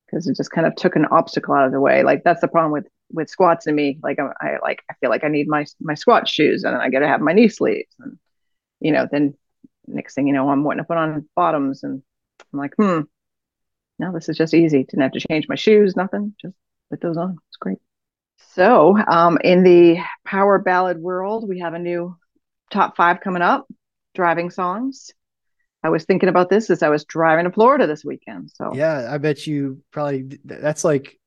because 0.07 0.29
it 0.29 0.37
just 0.37 0.51
kind 0.51 0.67
of 0.67 0.77
took 0.77 0.97
an 0.97 1.07
obstacle 1.07 1.55
out 1.55 1.67
of 1.67 1.73
the 1.73 1.81
way. 1.81 2.03
Like 2.03 2.23
that's 2.23 2.41
the 2.41 2.49
problem 2.49 2.73
with 2.73 2.87
with 3.11 3.29
squats 3.29 3.67
and 3.67 3.77
me. 3.77 3.99
Like 4.03 4.19
I, 4.19 4.31
I 4.41 4.59
like 4.63 4.83
I 4.91 4.95
feel 4.95 5.11
like 5.11 5.25
I 5.25 5.29
need 5.29 5.49
my 5.49 5.67
my 5.81 5.95
squat 5.95 6.29
shoes 6.29 6.65
and 6.65 6.77
I 6.77 6.91
got 6.91 7.01
to 7.01 7.09
have 7.09 7.21
my 7.21 7.33
knee 7.33 7.49
sleeves 7.49 7.95
and 7.99 8.19
you 8.81 8.93
know 8.93 9.09
then 9.11 9.35
next 9.87 10.15
thing 10.15 10.27
you 10.27 10.33
know 10.33 10.49
I'm 10.49 10.65
wanting 10.65 10.85
to 10.85 10.87
put 10.87 10.97
on 10.97 11.29
bottoms 11.35 11.83
and 11.83 12.03
I'm 12.53 12.59
like 12.59 12.75
hmm 12.77 13.01
now 13.99 14.13
this 14.13 14.29
is 14.29 14.37
just 14.37 14.55
easy 14.55 14.85
didn't 14.85 15.03
have 15.03 15.13
to 15.13 15.27
change 15.29 15.47
my 15.49 15.55
shoes 15.55 15.97
nothing 15.97 16.35
just 16.41 16.55
put 16.91 17.01
those 17.01 17.17
on 17.17 17.37
it's 17.49 17.57
great. 17.57 17.79
So 18.55 18.99
um, 19.09 19.39
in 19.43 19.63
the 19.63 19.99
power 20.25 20.59
ballad 20.59 20.99
world 20.99 21.49
we 21.49 21.61
have 21.61 21.75
a 21.75 21.79
new 21.79 22.17
top 22.71 22.97
five 22.97 23.21
coming 23.21 23.43
up 23.43 23.67
driving 24.15 24.51
songs 24.51 25.13
I 25.85 25.91
was 25.91 26.05
thinking 26.05 26.31
about 26.31 26.49
this 26.49 26.71
as 26.71 26.83
I 26.83 26.89
was 26.89 27.05
driving 27.05 27.45
to 27.45 27.53
Florida 27.53 27.87
this 27.87 28.05
weekend. 28.05 28.51
So 28.55 28.73
yeah, 28.75 29.09
I 29.11 29.19
bet 29.19 29.47
you 29.47 29.83
probably 29.91 30.39
that's 30.43 30.83
like 30.83 31.21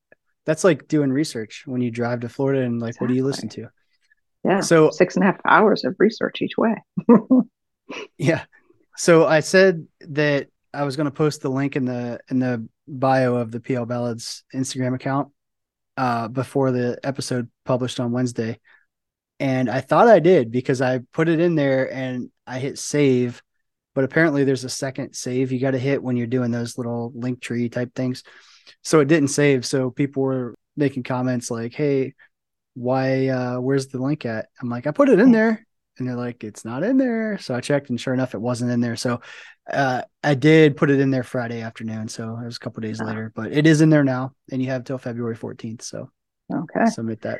that's 0.45 0.63
like 0.63 0.87
doing 0.87 1.11
research 1.11 1.63
when 1.67 1.81
you 1.81 1.91
drive 1.91 2.21
to 2.21 2.29
Florida 2.29 2.63
and 2.63 2.81
like 2.81 2.89
exactly. 2.89 3.05
what 3.05 3.09
do 3.09 3.15
you 3.15 3.23
listen 3.23 3.49
to? 3.49 3.67
Yeah. 4.43 4.61
So 4.61 4.89
six 4.89 5.15
and 5.15 5.23
a 5.23 5.27
half 5.27 5.39
hours 5.45 5.85
of 5.85 5.95
research 5.99 6.41
each 6.41 6.57
way. 6.57 6.73
yeah. 8.17 8.45
So 8.97 9.25
I 9.25 9.41
said 9.41 9.87
that 10.01 10.47
I 10.73 10.83
was 10.83 10.95
going 10.95 11.05
to 11.05 11.11
post 11.11 11.41
the 11.41 11.49
link 11.49 11.75
in 11.75 11.85
the 11.85 12.19
in 12.29 12.39
the 12.39 12.67
bio 12.87 13.35
of 13.35 13.51
the 13.51 13.59
PL 13.59 13.85
Ballads 13.85 14.43
Instagram 14.53 14.95
account 14.95 15.29
uh, 15.97 16.27
before 16.27 16.71
the 16.71 16.99
episode 17.03 17.49
published 17.65 17.99
on 17.99 18.11
Wednesday. 18.11 18.59
And 19.39 19.69
I 19.69 19.81
thought 19.81 20.07
I 20.07 20.19
did 20.19 20.51
because 20.51 20.81
I 20.81 20.99
put 21.13 21.29
it 21.29 21.39
in 21.39 21.55
there 21.55 21.91
and 21.91 22.31
I 22.47 22.59
hit 22.59 22.79
save, 22.79 23.43
but 23.93 24.03
apparently 24.03 24.43
there's 24.43 24.63
a 24.63 24.69
second 24.69 25.13
save 25.13 25.51
you 25.51 25.59
got 25.59 25.71
to 25.71 25.79
hit 25.79 26.01
when 26.01 26.17
you're 26.17 26.27
doing 26.27 26.51
those 26.51 26.77
little 26.77 27.11
link 27.13 27.41
tree 27.41 27.69
type 27.69 27.93
things. 27.93 28.23
So 28.83 28.99
it 28.99 29.07
didn't 29.07 29.29
save. 29.29 29.65
So 29.65 29.91
people 29.91 30.23
were 30.23 30.55
making 30.75 31.03
comments 31.03 31.51
like, 31.51 31.73
"Hey, 31.73 32.15
why? 32.73 33.27
Uh, 33.27 33.59
where's 33.59 33.87
the 33.87 33.99
link 34.01 34.25
at?" 34.25 34.47
I'm 34.61 34.69
like, 34.69 34.87
"I 34.87 34.91
put 34.91 35.09
it 35.09 35.19
in 35.19 35.31
there," 35.31 35.66
and 35.99 36.07
they're 36.07 36.15
like, 36.15 36.43
"It's 36.43 36.63
not 36.65 36.83
in 36.83 36.97
there." 36.97 37.37
So 37.37 37.55
I 37.55 37.61
checked, 37.61 37.89
and 37.89 37.99
sure 37.99 38.13
enough, 38.13 38.33
it 38.33 38.41
wasn't 38.41 38.71
in 38.71 38.81
there. 38.81 38.95
So 38.95 39.21
uh, 39.71 40.03
I 40.23 40.33
did 40.35 40.77
put 40.77 40.89
it 40.89 40.99
in 40.99 41.11
there 41.11 41.23
Friday 41.23 41.61
afternoon. 41.61 42.07
So 42.07 42.37
it 42.41 42.45
was 42.45 42.57
a 42.57 42.59
couple 42.59 42.81
days 42.81 43.01
later, 43.01 43.31
but 43.35 43.51
it 43.51 43.65
is 43.67 43.81
in 43.81 43.89
there 43.89 44.03
now, 44.03 44.33
and 44.51 44.61
you 44.61 44.69
have 44.69 44.83
till 44.83 44.97
February 44.97 45.35
14th. 45.35 45.81
So 45.81 46.09
Okay. 46.53 46.85
submit 46.85 47.21
that. 47.21 47.39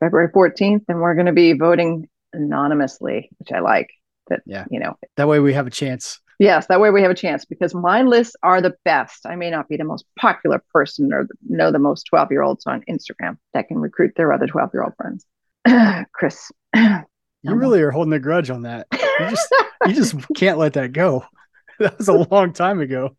February 0.00 0.28
14th, 0.32 0.82
and 0.88 1.00
we're 1.00 1.14
going 1.14 1.26
to 1.26 1.32
be 1.32 1.52
voting 1.52 2.08
anonymously, 2.32 3.30
which 3.38 3.52
I 3.52 3.60
like. 3.60 3.88
That, 4.28 4.40
Yeah. 4.46 4.64
you 4.70 4.80
know, 4.80 4.96
That 5.16 5.28
way 5.28 5.38
we 5.38 5.52
have 5.52 5.66
a 5.66 5.70
chance. 5.70 6.20
yes, 6.38 6.66
that 6.68 6.80
way 6.80 6.90
we 6.90 7.02
have 7.02 7.10
a 7.10 7.14
chance 7.14 7.44
because 7.44 7.74
my 7.74 8.02
lists 8.02 8.34
are 8.42 8.60
the 8.62 8.74
best. 8.84 9.26
I 9.26 9.36
may 9.36 9.50
not 9.50 9.68
be 9.68 9.76
the 9.76 9.84
most 9.84 10.04
popular 10.18 10.62
person 10.72 11.12
or 11.12 11.28
know 11.48 11.70
the 11.70 11.78
most 11.78 12.04
12 12.08 12.30
year 12.32 12.42
olds 12.42 12.66
on 12.66 12.82
Instagram 12.88 13.36
that 13.52 13.68
can 13.68 13.78
recruit 13.78 14.12
their 14.16 14.32
other 14.32 14.46
12 14.46 14.70
year 14.74 14.82
old 14.82 14.94
friends. 14.96 15.26
Chris, 16.12 16.50
You 17.44 17.54
really 17.54 17.82
are 17.82 17.90
holding 17.90 18.12
a 18.14 18.18
grudge 18.18 18.50
on 18.50 18.62
that. 18.62 18.86
You 18.92 19.30
just 19.30 19.54
you 19.86 19.92
just 19.92 20.16
can't 20.34 20.58
let 20.58 20.74
that 20.74 20.92
go. 20.92 21.24
That 21.80 21.98
was 21.98 22.06
a 22.06 22.12
long 22.12 22.52
time 22.52 22.80
ago. 22.80 23.16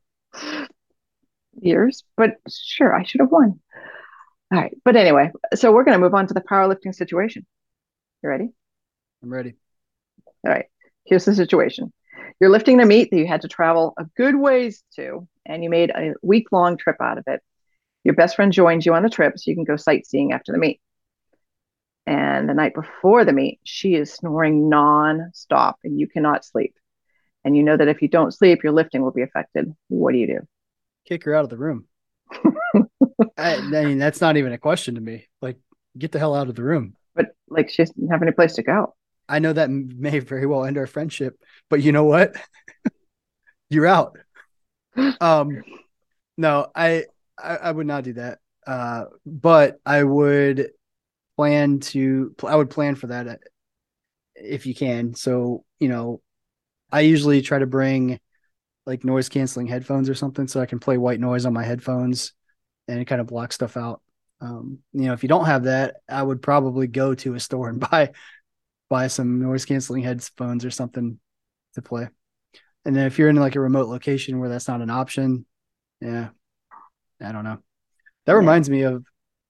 years, 1.59 2.05
but 2.15 2.35
sure, 2.49 2.95
I 2.95 3.03
should 3.03 3.19
have 3.19 3.29
won. 3.29 3.59
All 4.49 4.61
right. 4.61 4.73
But 4.85 4.95
anyway, 4.95 5.31
so 5.53 5.73
we're 5.73 5.83
going 5.83 5.97
to 5.97 6.01
move 6.01 6.13
on 6.13 6.27
to 6.27 6.33
the 6.33 6.39
powerlifting 6.39 6.95
situation. 6.95 7.45
You 8.23 8.29
ready? 8.29 8.49
I'm 9.21 9.33
ready. 9.33 9.55
All 10.45 10.53
right. 10.53 10.67
Here's 11.03 11.25
the 11.25 11.35
situation. 11.35 11.91
You're 12.39 12.49
lifting 12.49 12.79
a 12.79 12.85
meet 12.85 13.11
that 13.11 13.17
you 13.17 13.27
had 13.27 13.41
to 13.41 13.49
travel 13.49 13.93
a 13.97 14.05
good 14.15 14.35
ways 14.35 14.83
to, 14.95 15.27
and 15.45 15.61
you 15.61 15.69
made 15.69 15.89
a 15.89 16.13
week 16.21 16.51
long 16.53 16.77
trip 16.77 16.97
out 17.01 17.17
of 17.17 17.25
it. 17.27 17.41
Your 18.05 18.15
best 18.15 18.37
friend 18.37 18.53
joins 18.53 18.85
you 18.85 18.93
on 18.93 19.03
the 19.03 19.09
trip 19.09 19.37
so 19.37 19.49
you 19.49 19.55
can 19.55 19.65
go 19.65 19.75
sightseeing 19.75 20.31
after 20.31 20.51
the 20.51 20.57
meet. 20.57 20.79
And 22.07 22.47
the 22.47 22.53
night 22.53 22.73
before 22.75 23.25
the 23.25 23.33
meet, 23.33 23.59
she 23.63 23.95
is 23.95 24.13
snoring 24.13 24.69
non-stop 24.69 25.79
and 25.83 25.99
you 25.99 26.07
cannot 26.07 26.45
sleep. 26.45 26.75
And 27.43 27.55
you 27.55 27.63
know 27.63 27.77
that 27.77 27.87
if 27.87 28.01
you 28.01 28.07
don't 28.07 28.33
sleep, 28.33 28.63
your 28.63 28.73
lifting 28.73 29.01
will 29.01 29.11
be 29.11 29.21
affected. 29.21 29.73
What 29.87 30.11
do 30.11 30.17
you 30.17 30.27
do? 30.27 30.39
Kick 31.07 31.23
her 31.25 31.33
out 31.33 31.43
of 31.43 31.49
the 31.49 31.57
room. 31.57 31.85
I, 33.37 33.55
I 33.55 33.85
mean, 33.85 33.97
that's 33.97 34.21
not 34.21 34.37
even 34.37 34.51
a 34.51 34.57
question 34.57 34.95
to 34.95 35.01
me. 35.01 35.27
Like, 35.41 35.57
get 35.97 36.11
the 36.11 36.19
hell 36.19 36.35
out 36.35 36.49
of 36.49 36.55
the 36.55 36.63
room. 36.63 36.95
But 37.15 37.27
like 37.47 37.69
she 37.69 37.83
doesn't 37.83 38.09
have 38.09 38.21
any 38.21 38.31
place 38.31 38.53
to 38.53 38.63
go. 38.63 38.95
I 39.27 39.39
know 39.39 39.53
that 39.53 39.69
may 39.69 40.19
very 40.19 40.45
well 40.45 40.65
end 40.65 40.77
our 40.77 40.87
friendship, 40.87 41.39
but 41.69 41.81
you 41.81 41.91
know 41.91 42.03
what? 42.03 42.35
You're 43.69 43.87
out. 43.87 44.17
Um, 45.19 45.63
no, 46.37 46.67
I, 46.75 47.05
I 47.37 47.55
I 47.57 47.71
would 47.71 47.87
not 47.87 48.03
do 48.03 48.13
that. 48.13 48.39
Uh, 48.67 49.05
but 49.25 49.79
I 49.85 50.03
would 50.03 50.71
plan 51.37 51.79
to. 51.79 52.35
I 52.45 52.55
would 52.55 52.69
plan 52.69 52.95
for 52.95 53.07
that 53.07 53.27
uh, 53.27 53.35
if 54.35 54.65
you 54.65 54.75
can. 54.75 55.15
So 55.15 55.63
you 55.79 55.87
know, 55.89 56.21
I 56.91 57.01
usually 57.01 57.41
try 57.41 57.59
to 57.59 57.67
bring 57.67 58.19
like 58.85 59.03
noise 59.05 59.29
canceling 59.29 59.67
headphones 59.67 60.09
or 60.09 60.15
something 60.15 60.47
so 60.47 60.61
I 60.61 60.65
can 60.67 60.79
play 60.79 60.97
white 60.97 61.19
noise 61.19 61.45
on 61.45 61.53
my 61.53 61.63
headphones 61.63 62.33
and 62.87 62.99
it 62.99 63.05
kind 63.05 63.21
of 63.21 63.27
blocks 63.27 63.55
stuff 63.55 63.77
out. 63.77 64.01
Um, 64.41 64.79
you 64.93 65.03
know, 65.07 65.13
if 65.13 65.23
you 65.23 65.29
don't 65.29 65.45
have 65.45 65.65
that, 65.65 65.97
I 66.09 66.23
would 66.23 66.41
probably 66.41 66.87
go 66.87 67.15
to 67.15 67.35
a 67.35 67.39
store 67.39 67.69
and 67.69 67.79
buy 67.91 68.11
buy 68.89 69.07
some 69.07 69.41
noise 69.41 69.65
canceling 69.65 70.03
headphones 70.03 70.65
or 70.65 70.71
something 70.71 71.19
to 71.75 71.81
play. 71.81 72.09
And 72.85 72.95
then 72.95 73.07
if 73.07 73.19
you're 73.19 73.29
in 73.29 73.35
like 73.37 73.55
a 73.55 73.59
remote 73.61 73.89
location 73.89 74.39
where 74.39 74.49
that's 74.49 74.67
not 74.67 74.81
an 74.81 74.89
option, 74.91 75.45
yeah, 76.01 76.29
I 77.21 77.31
don't 77.31 77.43
know. 77.43 77.59
That 78.25 78.33
Yeah. 78.33 78.39
reminds 78.39 78.69
me 78.69 78.83
of, 78.83 79.05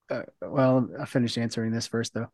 uh, 0.10 0.24
well, 0.42 0.90
I 1.00 1.06
finished 1.06 1.38
answering 1.38 1.72
this 1.72 1.88
first 1.88 2.14
though. 2.14 2.28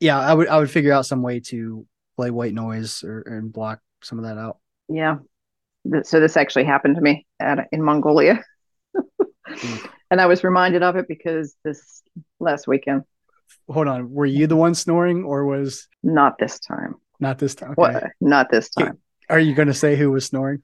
Yeah, 0.00 0.18
I 0.18 0.32
would 0.34 0.48
I 0.48 0.58
would 0.58 0.70
figure 0.70 0.92
out 0.92 1.06
some 1.06 1.22
way 1.22 1.40
to 1.40 1.86
play 2.16 2.30
white 2.30 2.54
noise 2.54 3.02
or 3.04 3.20
and 3.22 3.52
block 3.52 3.80
some 4.02 4.18
of 4.18 4.24
that 4.24 4.38
out. 4.38 4.58
Yeah. 4.88 5.18
So 6.04 6.20
this 6.20 6.36
actually 6.36 6.64
happened 6.64 6.96
to 6.96 7.00
me 7.02 7.26
at, 7.40 7.68
in 7.72 7.82
Mongolia. 7.82 8.42
and 10.10 10.20
I 10.20 10.26
was 10.26 10.44
reminded 10.44 10.82
of 10.82 10.96
it 10.96 11.08
because 11.08 11.56
this 11.64 12.02
last 12.38 12.66
weekend, 12.68 13.02
Hold 13.68 13.88
on, 13.88 14.10
were 14.12 14.26
you 14.26 14.46
the 14.46 14.56
one 14.56 14.74
snoring 14.74 15.24
or 15.24 15.44
was 15.44 15.88
not 16.02 16.38
this 16.38 16.58
time. 16.60 16.96
not 17.20 17.38
this 17.38 17.54
time? 17.54 17.70
Okay. 17.72 17.80
What? 17.80 18.04
Not 18.20 18.50
this 18.50 18.70
time. 18.70 18.98
Are 19.28 19.38
you 19.38 19.54
going 19.54 19.68
to 19.68 19.74
say 19.74 19.96
who 19.96 20.10
was 20.10 20.24
snoring? 20.26 20.62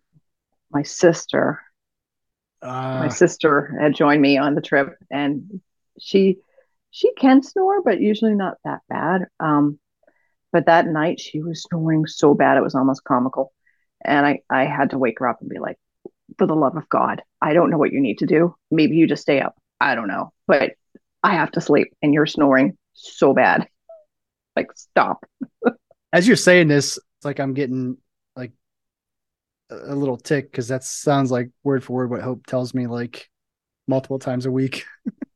My 0.71 0.83
sister, 0.83 1.61
Uh, 2.61 3.01
my 3.01 3.09
sister 3.09 3.77
had 3.81 3.95
joined 3.95 4.21
me 4.21 4.37
on 4.39 4.55
the 4.55 4.61
trip 4.61 4.97
and 5.11 5.61
she, 6.01 6.39
she 6.91 7.13
can 7.15 7.43
snore, 7.43 7.83
but 7.83 8.01
usually 8.01 8.35
not 8.35 8.59
that 8.65 8.81
bad. 8.89 9.27
Um, 9.41 9.79
but 10.53 10.67
that 10.67 10.87
night 10.87 11.21
she 11.21 11.41
was 11.41 11.63
snoring 11.63 12.07
so 12.07 12.35
bad 12.35 12.57
it 12.57 12.63
was 12.63 12.75
almost 12.75 13.05
comical. 13.05 13.53
And 14.05 14.25
I, 14.25 14.41
I 14.49 14.65
had 14.65 14.91
to 14.91 14.99
wake 14.99 15.19
her 15.19 15.29
up 15.29 15.41
and 15.41 15.51
be 15.51 15.59
like, 15.59 15.79
for 16.37 16.47
the 16.47 16.55
love 16.55 16.77
of 16.77 16.89
God, 16.89 17.23
I 17.41 17.53
don't 17.53 17.71
know 17.71 17.79
what 17.79 17.93
you 17.93 18.01
need 18.01 18.19
to 18.19 18.27
do. 18.27 18.55
Maybe 18.71 18.97
you 18.97 19.07
just 19.07 19.23
stay 19.23 19.41
up. 19.41 19.57
I 19.81 19.95
don't 19.95 20.09
know. 20.09 20.33
But 20.47 20.73
I 21.23 21.35
have 21.35 21.51
to 21.53 21.61
sleep 21.61 21.89
and 22.03 22.15
you're 22.15 22.27
snoring 22.27 22.77
so 22.95 23.33
bad. 23.35 23.69
Like, 24.57 24.73
stop. 24.75 25.25
as 26.13 26.27
you're 26.27 26.37
saying 26.37 26.67
this, 26.67 26.97
it's 26.97 27.25
like 27.25 27.39
I'm 27.39 27.55
getting 27.55 27.97
like 28.35 28.51
a 29.71 29.95
little 29.95 30.17
tick 30.17 30.51
because 30.51 30.67
that 30.67 30.83
sounds 30.83 31.31
like 31.31 31.51
word 31.63 31.85
for 31.85 31.93
word 31.93 32.11
what 32.11 32.23
Hope 32.23 32.45
tells 32.45 32.75
me 32.75 32.89
like 32.89 33.29
multiple 33.87 34.19
times 34.19 34.47
a 34.47 34.51
week. 34.51 34.85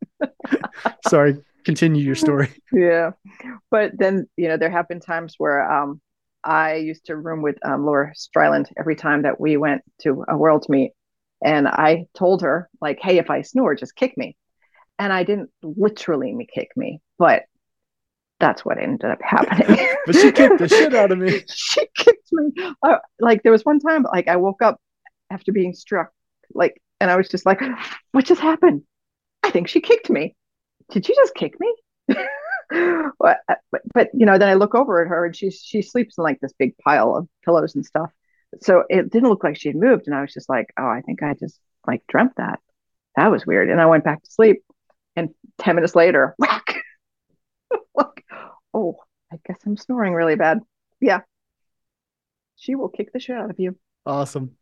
Sorry, 1.08 1.36
continue 1.64 2.04
your 2.04 2.14
story. 2.14 2.48
Yeah. 2.72 3.10
But 3.70 3.92
then, 3.98 4.28
you 4.36 4.48
know, 4.48 4.56
there 4.56 4.70
have 4.70 4.88
been 4.88 5.00
times 5.00 5.34
where 5.36 5.70
um, 5.70 6.00
I 6.42 6.76
used 6.76 7.06
to 7.06 7.16
room 7.16 7.42
with 7.42 7.58
um, 7.64 7.84
Laura 7.84 8.12
Stryland 8.14 8.70
every 8.78 8.96
time 8.96 9.22
that 9.22 9.40
we 9.40 9.56
went 9.56 9.82
to 10.02 10.24
a 10.28 10.36
world 10.36 10.66
meet. 10.68 10.92
And 11.44 11.68
I 11.68 12.06
told 12.14 12.42
her, 12.42 12.70
like, 12.80 12.98
hey, 13.00 13.18
if 13.18 13.30
I 13.30 13.42
snore, 13.42 13.74
just 13.74 13.96
kick 13.96 14.16
me. 14.16 14.36
And 14.98 15.12
I 15.12 15.24
didn't 15.24 15.50
literally 15.62 16.32
me 16.32 16.46
kick 16.52 16.70
me, 16.76 17.00
but 17.18 17.44
that's 18.38 18.64
what 18.64 18.78
ended 18.78 19.10
up 19.10 19.20
happening. 19.22 19.88
But 20.04 20.16
she 20.16 20.32
kicked 20.32 20.58
the 20.58 20.68
shit 20.68 20.94
out 20.96 21.12
of 21.12 21.18
me. 21.18 21.44
she 21.48 21.86
kicked 21.96 22.32
me. 22.32 22.50
Uh, 22.82 22.96
like 23.20 23.44
there 23.44 23.52
was 23.52 23.64
one 23.64 23.78
time, 23.78 24.02
like 24.02 24.26
I 24.26 24.34
woke 24.34 24.62
up 24.62 24.80
after 25.30 25.52
being 25.52 25.74
struck, 25.74 26.10
like, 26.54 26.82
and 27.00 27.08
I 27.08 27.16
was 27.16 27.28
just 27.28 27.46
like, 27.46 27.60
"What 28.10 28.24
just 28.24 28.40
happened?" 28.40 28.82
I 29.44 29.50
think 29.50 29.68
she 29.68 29.80
kicked 29.80 30.10
me. 30.10 30.34
Did 30.92 31.08
you 31.08 31.14
just 31.14 31.34
kick 31.34 31.56
me? 31.58 31.74
but, 33.18 33.38
uh, 33.48 33.54
but 33.70 33.82
but 33.94 34.08
you 34.14 34.26
know, 34.26 34.38
then 34.38 34.48
I 34.48 34.54
look 34.54 34.74
over 34.74 35.02
at 35.02 35.08
her 35.08 35.26
and 35.26 35.34
she 35.34 35.50
she 35.50 35.82
sleeps 35.82 36.18
in 36.18 36.24
like 36.24 36.40
this 36.40 36.52
big 36.58 36.76
pile 36.78 37.16
of 37.16 37.28
pillows 37.44 37.74
and 37.74 37.84
stuff. 37.84 38.10
So 38.60 38.84
it 38.88 39.10
didn't 39.10 39.30
look 39.30 39.44
like 39.44 39.56
she 39.56 39.68
had 39.68 39.76
moved, 39.76 40.06
and 40.06 40.14
I 40.14 40.20
was 40.20 40.32
just 40.32 40.48
like, 40.48 40.72
"Oh, 40.78 40.86
I 40.86 41.00
think 41.00 41.22
I 41.22 41.34
just 41.34 41.58
like 41.86 42.02
dreamt 42.06 42.36
that." 42.36 42.60
That 43.16 43.30
was 43.30 43.46
weird, 43.46 43.70
and 43.70 43.80
I 43.80 43.86
went 43.86 44.04
back 44.04 44.22
to 44.22 44.30
sleep. 44.30 44.62
And 45.16 45.30
ten 45.58 45.74
minutes 45.74 45.94
later, 45.94 46.34
whack! 46.38 46.82
like, 47.94 48.24
oh, 48.74 48.96
I 49.32 49.36
guess 49.46 49.58
I'm 49.66 49.76
snoring 49.76 50.14
really 50.14 50.36
bad. 50.36 50.60
Yeah. 51.00 51.20
She 52.56 52.74
will 52.74 52.88
kick 52.88 53.12
the 53.12 53.20
shit 53.20 53.36
out 53.36 53.50
of 53.50 53.58
you. 53.58 53.76
Awesome. 54.06 54.56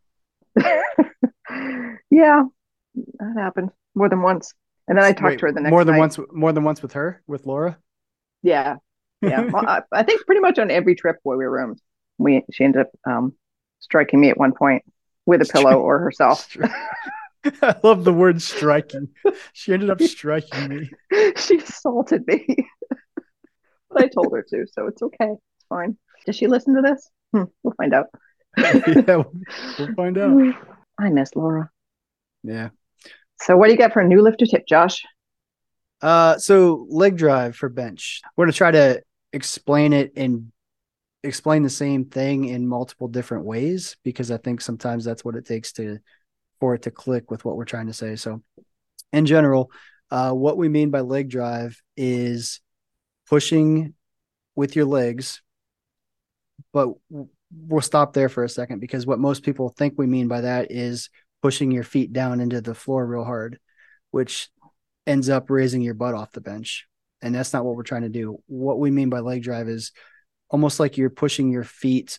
yeah, 0.56 2.44
that 2.94 3.34
happened 3.36 3.70
more 3.94 4.08
than 4.08 4.22
once. 4.22 4.54
And 4.90 4.98
then 4.98 5.04
I 5.04 5.12
talked 5.12 5.22
Wait, 5.22 5.38
to 5.38 5.46
her 5.46 5.52
the 5.52 5.60
next 5.60 5.70
more 5.70 5.84
than 5.84 5.94
night. 5.94 6.00
once. 6.00 6.18
More 6.32 6.52
than 6.52 6.64
once 6.64 6.82
with 6.82 6.92
her, 6.94 7.22
with 7.28 7.46
Laura. 7.46 7.78
Yeah. 8.42 8.76
Yeah. 9.22 9.42
Well, 9.52 9.64
I, 9.66 9.82
I 9.92 10.02
think 10.02 10.26
pretty 10.26 10.40
much 10.40 10.58
on 10.58 10.68
every 10.70 10.96
trip 10.96 11.16
where 11.22 11.38
we 11.38 11.44
roomed, 11.44 11.80
we 12.18 12.42
she 12.50 12.64
ended 12.64 12.82
up 12.82 12.90
um, 13.08 13.34
striking 13.78 14.20
me 14.20 14.30
at 14.30 14.36
one 14.36 14.52
point 14.52 14.82
with 15.26 15.42
a 15.42 15.44
pillow 15.44 15.78
or 15.78 16.00
herself. 16.00 16.56
I 17.62 17.76
love 17.84 18.02
the 18.04 18.12
word 18.12 18.42
striking. 18.42 19.08
She 19.52 19.72
ended 19.72 19.90
up 19.90 20.02
striking 20.02 20.68
me. 20.68 20.90
she 21.36 21.58
assaulted 21.58 22.26
me. 22.26 22.44
but 23.90 24.02
I 24.04 24.08
told 24.08 24.32
her 24.32 24.42
to, 24.50 24.66
so 24.72 24.88
it's 24.88 25.02
okay. 25.02 25.30
It's 25.30 25.66
fine. 25.68 25.96
Does 26.26 26.34
she 26.36 26.48
listen 26.48 26.74
to 26.74 26.82
this? 26.82 27.08
Hmm, 27.32 27.44
we'll 27.62 27.74
find 27.74 27.94
out. 27.94 28.06
yeah, 28.56 28.72
we'll, 29.06 29.32
we'll 29.78 29.94
find 29.94 30.18
out. 30.18 30.54
I 30.98 31.10
miss 31.10 31.36
Laura. 31.36 31.70
Yeah. 32.42 32.70
So 33.42 33.56
what 33.56 33.66
do 33.66 33.72
you 33.72 33.78
got 33.78 33.92
for 33.92 34.00
a 34.00 34.06
new 34.06 34.22
lifter 34.22 34.46
tip, 34.46 34.66
Josh? 34.66 35.02
Uh, 36.02 36.38
so 36.38 36.86
leg 36.88 37.16
drive 37.16 37.56
for 37.56 37.68
bench. 37.68 38.20
We're 38.36 38.46
gonna 38.46 38.52
try 38.52 38.70
to 38.70 39.02
explain 39.32 39.92
it 39.92 40.12
and 40.16 40.50
explain 41.22 41.62
the 41.62 41.70
same 41.70 42.06
thing 42.06 42.46
in 42.46 42.66
multiple 42.66 43.08
different 43.08 43.44
ways 43.44 43.96
because 44.02 44.30
I 44.30 44.38
think 44.38 44.60
sometimes 44.60 45.04
that's 45.04 45.24
what 45.24 45.36
it 45.36 45.46
takes 45.46 45.72
to 45.72 45.98
for 46.58 46.74
it 46.74 46.82
to 46.82 46.90
click 46.90 47.30
with 47.30 47.44
what 47.44 47.56
we're 47.56 47.64
trying 47.64 47.86
to 47.86 47.92
say. 47.92 48.16
So, 48.16 48.42
in 49.12 49.26
general, 49.26 49.70
Uh, 50.12 50.32
what 50.32 50.56
we 50.56 50.68
mean 50.68 50.90
by 50.90 51.00
leg 51.02 51.28
drive 51.28 51.80
is 51.96 52.60
pushing 53.28 53.94
with 54.56 54.74
your 54.74 54.84
legs, 54.84 55.40
but 56.72 56.88
we'll 57.52 57.80
stop 57.80 58.12
there 58.12 58.28
for 58.28 58.42
a 58.42 58.48
second 58.48 58.80
because 58.80 59.06
what 59.06 59.20
most 59.20 59.44
people 59.44 59.68
think 59.68 59.94
we 59.96 60.06
mean 60.06 60.26
by 60.26 60.40
that 60.40 60.72
is 60.72 61.10
pushing 61.42 61.70
your 61.70 61.84
feet 61.84 62.12
down 62.12 62.40
into 62.40 62.60
the 62.60 62.74
floor 62.74 63.06
real 63.06 63.24
hard, 63.24 63.58
which 64.10 64.48
ends 65.06 65.28
up 65.28 65.50
raising 65.50 65.82
your 65.82 65.94
butt 65.94 66.14
off 66.14 66.32
the 66.32 66.40
bench. 66.40 66.86
And 67.22 67.34
that's 67.34 67.52
not 67.52 67.64
what 67.64 67.76
we're 67.76 67.82
trying 67.82 68.02
to 68.02 68.08
do. 68.08 68.42
What 68.46 68.78
we 68.78 68.90
mean 68.90 69.10
by 69.10 69.20
leg 69.20 69.42
drive 69.42 69.68
is 69.68 69.92
almost 70.48 70.80
like 70.80 70.96
you're 70.96 71.10
pushing 71.10 71.50
your 71.50 71.64
feet 71.64 72.18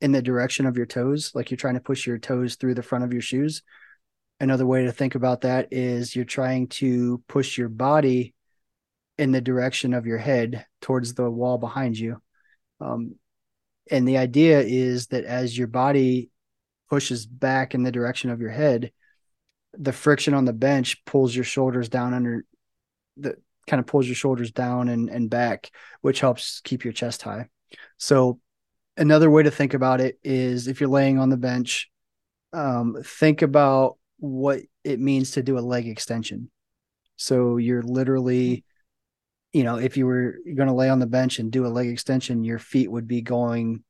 in 0.00 0.12
the 0.12 0.22
direction 0.22 0.66
of 0.66 0.76
your 0.76 0.86
toes, 0.86 1.32
like 1.34 1.50
you're 1.50 1.56
trying 1.56 1.74
to 1.74 1.80
push 1.80 2.06
your 2.06 2.18
toes 2.18 2.56
through 2.56 2.74
the 2.74 2.82
front 2.82 3.04
of 3.04 3.12
your 3.12 3.22
shoes. 3.22 3.62
Another 4.38 4.66
way 4.66 4.84
to 4.84 4.92
think 4.92 5.14
about 5.14 5.42
that 5.42 5.68
is 5.70 6.14
you're 6.14 6.24
trying 6.24 6.68
to 6.68 7.22
push 7.28 7.56
your 7.56 7.70
body 7.70 8.34
in 9.18 9.32
the 9.32 9.40
direction 9.40 9.94
of 9.94 10.06
your 10.06 10.18
head 10.18 10.66
towards 10.82 11.14
the 11.14 11.30
wall 11.30 11.56
behind 11.56 11.98
you. 11.98 12.20
Um, 12.80 13.14
and 13.90 14.06
the 14.06 14.18
idea 14.18 14.60
is 14.60 15.06
that 15.08 15.24
as 15.24 15.56
your 15.56 15.68
body 15.68 16.30
pushes 16.88 17.26
back 17.26 17.74
in 17.74 17.82
the 17.82 17.92
direction 17.92 18.30
of 18.30 18.40
your 18.40 18.50
head, 18.50 18.92
the 19.72 19.92
friction 19.92 20.34
on 20.34 20.44
the 20.44 20.52
bench 20.52 21.04
pulls 21.04 21.34
your 21.34 21.44
shoulders 21.44 21.88
down 21.88 22.14
under 22.14 22.44
the 23.16 23.36
kind 23.66 23.80
of 23.80 23.86
pulls 23.86 24.06
your 24.06 24.14
shoulders 24.14 24.52
down 24.52 24.88
and, 24.88 25.08
and 25.08 25.28
back, 25.28 25.70
which 26.00 26.20
helps 26.20 26.60
keep 26.60 26.84
your 26.84 26.92
chest 26.92 27.22
high. 27.22 27.48
So 27.98 28.40
another 28.96 29.30
way 29.30 29.42
to 29.42 29.50
think 29.50 29.74
about 29.74 30.00
it 30.00 30.18
is 30.22 30.68
if 30.68 30.80
you're 30.80 30.88
laying 30.88 31.18
on 31.18 31.30
the 31.30 31.36
bench, 31.36 31.90
um, 32.52 32.96
think 33.04 33.42
about 33.42 33.98
what 34.18 34.60
it 34.84 35.00
means 35.00 35.32
to 35.32 35.42
do 35.42 35.58
a 35.58 35.60
leg 35.60 35.88
extension. 35.88 36.50
So 37.16 37.56
you're 37.56 37.82
literally, 37.82 38.64
you 39.52 39.64
know, 39.64 39.76
if 39.76 39.96
you 39.96 40.06
were 40.06 40.36
going 40.44 40.68
to 40.68 40.74
lay 40.74 40.88
on 40.88 41.00
the 41.00 41.06
bench 41.06 41.38
and 41.38 41.50
do 41.50 41.66
a 41.66 41.68
leg 41.68 41.88
extension, 41.88 42.44
your 42.44 42.58
feet 42.58 42.90
would 42.90 43.08
be 43.08 43.22
going 43.22 43.82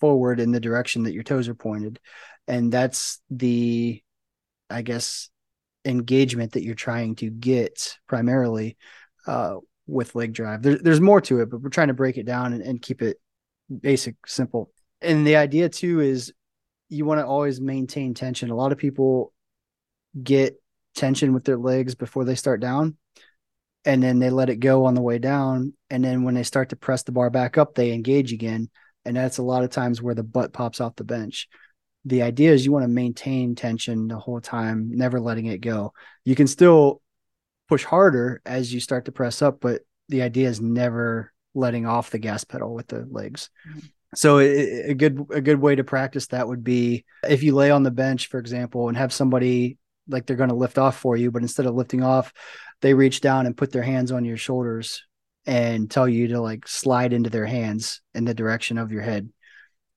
forward 0.00 0.40
in 0.40 0.50
the 0.50 0.60
direction 0.60 1.04
that 1.04 1.12
your 1.12 1.22
toes 1.22 1.48
are 1.48 1.54
pointed. 1.54 2.00
And 2.48 2.72
that's 2.72 3.20
the, 3.30 4.02
I 4.68 4.82
guess, 4.82 5.28
engagement 5.84 6.52
that 6.52 6.62
you're 6.62 6.74
trying 6.74 7.16
to 7.16 7.30
get 7.30 7.98
primarily 8.06 8.76
uh, 9.26 9.56
with 9.86 10.14
leg 10.14 10.32
drive. 10.32 10.62
There, 10.62 10.78
there's 10.78 11.00
more 11.00 11.20
to 11.22 11.40
it, 11.40 11.50
but 11.50 11.60
we're 11.60 11.70
trying 11.70 11.88
to 11.88 11.94
break 11.94 12.16
it 12.16 12.26
down 12.26 12.52
and, 12.52 12.62
and 12.62 12.82
keep 12.82 13.02
it 13.02 13.18
basic, 13.80 14.16
simple. 14.26 14.70
And 15.00 15.26
the 15.26 15.36
idea 15.36 15.68
too 15.68 16.00
is 16.00 16.32
you 16.88 17.04
want 17.04 17.20
to 17.20 17.26
always 17.26 17.60
maintain 17.60 18.14
tension. 18.14 18.50
A 18.50 18.56
lot 18.56 18.72
of 18.72 18.78
people 18.78 19.32
get 20.20 20.60
tension 20.94 21.32
with 21.32 21.44
their 21.44 21.56
legs 21.56 21.94
before 21.94 22.24
they 22.24 22.34
start 22.34 22.60
down 22.60 22.96
and 23.84 24.02
then 24.02 24.18
they 24.18 24.30
let 24.30 24.50
it 24.50 24.56
go 24.56 24.84
on 24.84 24.94
the 24.94 25.00
way 25.00 25.18
down 25.18 25.72
and 25.88 26.04
then 26.04 26.24
when 26.24 26.34
they 26.34 26.42
start 26.42 26.70
to 26.70 26.76
press 26.76 27.02
the 27.04 27.12
bar 27.12 27.30
back 27.30 27.56
up 27.56 27.74
they 27.74 27.92
engage 27.92 28.32
again 28.32 28.68
and 29.04 29.16
that's 29.16 29.38
a 29.38 29.42
lot 29.42 29.64
of 29.64 29.70
times 29.70 30.02
where 30.02 30.14
the 30.14 30.22
butt 30.22 30.52
pops 30.52 30.80
off 30.80 30.96
the 30.96 31.04
bench 31.04 31.48
the 32.04 32.22
idea 32.22 32.52
is 32.52 32.64
you 32.64 32.72
want 32.72 32.84
to 32.84 32.88
maintain 32.88 33.54
tension 33.54 34.08
the 34.08 34.18
whole 34.18 34.40
time 34.40 34.90
never 34.92 35.20
letting 35.20 35.46
it 35.46 35.60
go 35.60 35.92
you 36.24 36.34
can 36.34 36.46
still 36.46 37.02
push 37.68 37.84
harder 37.84 38.40
as 38.44 38.72
you 38.72 38.80
start 38.80 39.04
to 39.04 39.12
press 39.12 39.42
up 39.42 39.60
but 39.60 39.82
the 40.08 40.22
idea 40.22 40.48
is 40.48 40.60
never 40.60 41.32
letting 41.54 41.86
off 41.86 42.10
the 42.10 42.18
gas 42.18 42.44
pedal 42.44 42.74
with 42.74 42.88
the 42.88 43.06
legs. 43.10 43.50
Mm-hmm. 43.68 43.80
So 44.14 44.40
a 44.40 44.94
good 44.94 45.24
a 45.30 45.40
good 45.40 45.60
way 45.60 45.76
to 45.76 45.84
practice 45.84 46.26
that 46.28 46.48
would 46.48 46.64
be 46.64 47.04
if 47.28 47.44
you 47.44 47.54
lay 47.54 47.70
on 47.70 47.84
the 47.84 47.92
bench, 47.92 48.26
for 48.26 48.40
example, 48.40 48.88
and 48.88 48.96
have 48.96 49.12
somebody 49.12 49.78
like 50.08 50.26
they're 50.26 50.36
going 50.36 50.50
to 50.50 50.56
lift 50.56 50.78
off 50.78 50.98
for 50.98 51.16
you, 51.16 51.30
but 51.30 51.42
instead 51.42 51.66
of 51.66 51.76
lifting 51.76 52.02
off, 52.02 52.32
they 52.80 52.92
reach 52.92 53.20
down 53.20 53.46
and 53.46 53.56
put 53.56 53.70
their 53.70 53.84
hands 53.84 54.10
on 54.10 54.24
your 54.24 54.36
shoulders 54.36 55.04
and 55.46 55.90
tell 55.90 56.08
you 56.08 56.28
to 56.28 56.40
like 56.40 56.68
slide 56.68 57.12
into 57.12 57.30
their 57.30 57.46
hands 57.46 58.00
in 58.14 58.24
the 58.24 58.34
direction 58.34 58.78
of 58.78 58.92
your 58.92 59.02
head. 59.02 59.30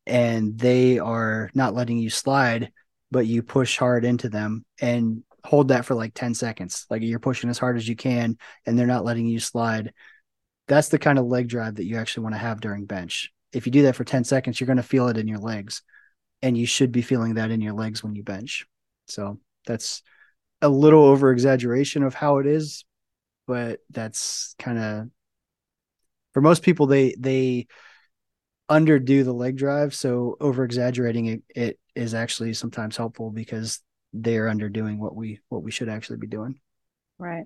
And 0.05 0.57
they 0.57 0.99
are 0.99 1.49
not 1.53 1.73
letting 1.73 1.97
you 1.97 2.09
slide, 2.09 2.71
but 3.11 3.27
you 3.27 3.43
push 3.43 3.77
hard 3.77 4.05
into 4.05 4.29
them 4.29 4.65
and 4.81 5.23
hold 5.43 5.69
that 5.69 5.85
for 5.85 5.95
like 5.95 6.13
10 6.13 6.33
seconds. 6.33 6.85
Like 6.89 7.01
you're 7.01 7.19
pushing 7.19 7.49
as 7.49 7.59
hard 7.59 7.77
as 7.77 7.87
you 7.87 7.95
can 7.95 8.37
and 8.65 8.77
they're 8.77 8.87
not 8.87 9.05
letting 9.05 9.27
you 9.27 9.39
slide 9.39 9.93
that's 10.67 10.89
the 10.89 10.99
kind 10.99 11.19
of 11.19 11.25
leg 11.25 11.47
drive 11.47 11.75
that 11.75 11.85
you 11.85 11.97
actually 11.97 12.23
want 12.23 12.35
to 12.35 12.39
have 12.39 12.61
during 12.61 12.85
bench. 12.85 13.31
If 13.51 13.65
you 13.65 13.71
do 13.71 13.83
that 13.83 13.95
for 13.95 14.03
10 14.03 14.23
seconds, 14.23 14.59
you're 14.59 14.67
going 14.67 14.77
to 14.77 14.83
feel 14.83 15.07
it 15.09 15.17
in 15.17 15.27
your 15.27 15.39
legs. 15.39 15.81
And 16.41 16.57
you 16.57 16.65
should 16.65 16.91
be 16.91 17.01
feeling 17.01 17.35
that 17.35 17.51
in 17.51 17.61
your 17.61 17.73
legs 17.73 18.03
when 18.03 18.15
you 18.15 18.23
bench. 18.23 18.65
So 19.07 19.39
that's 19.65 20.01
a 20.61 20.69
little 20.69 21.03
over 21.03 21.31
exaggeration 21.31 22.03
of 22.03 22.13
how 22.13 22.39
it 22.39 22.47
is, 22.47 22.85
but 23.47 23.79
that's 23.89 24.55
kind 24.59 24.77
of 24.77 25.09
for 26.33 26.41
most 26.41 26.63
people 26.63 26.87
they 26.87 27.15
they 27.17 27.67
underdo 28.69 29.23
the 29.23 29.33
leg 29.33 29.57
drive. 29.57 29.93
So 29.93 30.37
over 30.39 30.63
exaggerating 30.63 31.25
it, 31.27 31.43
it 31.49 31.79
is 31.95 32.13
actually 32.13 32.53
sometimes 32.53 32.97
helpful 32.97 33.29
because 33.29 33.79
they're 34.13 34.47
underdoing 34.47 34.97
what 34.97 35.15
we 35.15 35.39
what 35.49 35.63
we 35.63 35.71
should 35.71 35.89
actually 35.89 36.17
be 36.17 36.27
doing. 36.27 36.59
Right. 37.17 37.45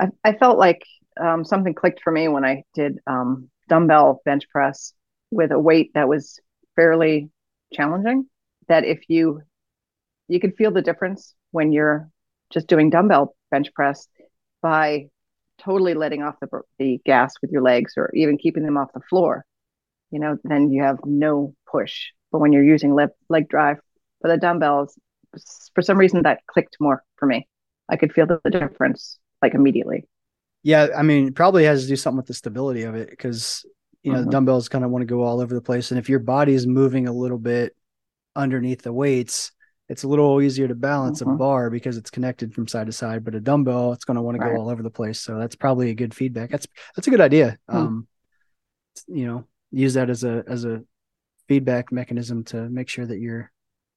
I, 0.00 0.08
I 0.24 0.32
felt 0.34 0.58
like 0.58 0.82
um, 1.20 1.44
something 1.44 1.74
clicked 1.74 2.00
for 2.02 2.12
me 2.12 2.28
when 2.28 2.44
I 2.44 2.62
did 2.74 2.98
um, 3.06 3.50
dumbbell 3.68 4.20
bench 4.24 4.44
press 4.50 4.92
with 5.30 5.50
a 5.50 5.58
weight 5.58 5.92
that 5.94 6.08
was 6.08 6.38
fairly 6.76 7.30
challenging. 7.72 8.26
That 8.68 8.84
if 8.84 9.00
you 9.08 9.42
you 10.28 10.40
could 10.40 10.56
feel 10.56 10.70
the 10.70 10.82
difference 10.82 11.34
when 11.50 11.72
you're 11.72 12.10
just 12.52 12.66
doing 12.68 12.90
dumbbell 12.90 13.34
bench 13.50 13.72
press 13.74 14.06
by 14.62 15.08
totally 15.58 15.94
letting 15.94 16.22
off 16.22 16.36
the, 16.40 16.48
the 16.78 17.00
gas 17.04 17.34
with 17.42 17.50
your 17.50 17.62
legs 17.62 17.94
or 17.96 18.10
even 18.14 18.38
keeping 18.38 18.62
them 18.62 18.76
off 18.76 18.92
the 18.94 19.00
floor 19.00 19.44
you 20.10 20.18
know 20.18 20.36
then 20.44 20.70
you 20.70 20.82
have 20.82 20.98
no 21.04 21.54
push. 21.70 22.08
But 22.30 22.40
when 22.40 22.52
you're 22.52 22.64
using 22.64 22.94
leg, 22.94 23.10
leg 23.28 23.48
drive 23.48 23.78
for 24.20 24.28
the 24.28 24.36
dumbbells 24.36 24.98
for 25.74 25.82
some 25.82 25.98
reason 25.98 26.22
that 26.22 26.46
clicked 26.46 26.76
more 26.80 27.04
for 27.16 27.26
me. 27.26 27.46
I 27.88 27.96
could 27.96 28.12
feel 28.12 28.26
the 28.26 28.40
difference 28.50 29.18
like 29.42 29.54
immediately. 29.54 30.04
Yeah, 30.62 30.88
I 30.96 31.02
mean, 31.02 31.32
probably 31.32 31.64
has 31.64 31.82
to 31.82 31.88
do 31.88 31.96
something 31.96 32.18
with 32.18 32.26
the 32.26 32.34
stability 32.34 32.82
of 32.82 32.94
it 32.94 33.10
because 33.10 33.64
you 34.02 34.12
know 34.12 34.18
the 34.18 34.22
uh-huh. 34.24 34.30
dumbbells 34.30 34.68
kind 34.68 34.84
of 34.84 34.90
want 34.90 35.02
to 35.02 35.06
go 35.06 35.22
all 35.22 35.40
over 35.40 35.54
the 35.54 35.62
place, 35.62 35.90
and 35.90 35.98
if 35.98 36.08
your 36.08 36.18
body 36.18 36.54
is 36.54 36.66
moving 36.66 37.06
a 37.06 37.12
little 37.12 37.38
bit 37.38 37.74
underneath 38.36 38.82
the 38.82 38.92
weights, 38.92 39.52
it's 39.88 40.02
a 40.02 40.08
little 40.08 40.40
easier 40.40 40.68
to 40.68 40.74
balance 40.74 41.22
uh-huh. 41.22 41.32
a 41.32 41.36
bar 41.36 41.70
because 41.70 41.96
it's 41.96 42.10
connected 42.10 42.54
from 42.54 42.68
side 42.68 42.86
to 42.86 42.92
side. 42.92 43.24
But 43.24 43.34
a 43.34 43.40
dumbbell, 43.40 43.92
it's 43.92 44.04
going 44.04 44.16
to 44.16 44.22
want 44.22 44.38
to 44.38 44.44
go 44.44 44.56
all 44.56 44.68
over 44.68 44.82
the 44.82 44.90
place. 44.90 45.20
So 45.20 45.38
that's 45.38 45.56
probably 45.56 45.90
a 45.90 45.94
good 45.94 46.14
feedback. 46.14 46.50
That's 46.50 46.66
that's 46.94 47.08
a 47.08 47.10
good 47.10 47.20
idea. 47.20 47.58
Hmm. 47.68 47.76
Um, 47.76 48.08
you 49.06 49.26
know, 49.26 49.44
use 49.70 49.94
that 49.94 50.10
as 50.10 50.24
a 50.24 50.44
as 50.46 50.64
a 50.64 50.82
feedback 51.48 51.90
mechanism 51.90 52.44
to 52.44 52.68
make 52.68 52.88
sure 52.88 53.06
that 53.06 53.18
you're 53.18 53.50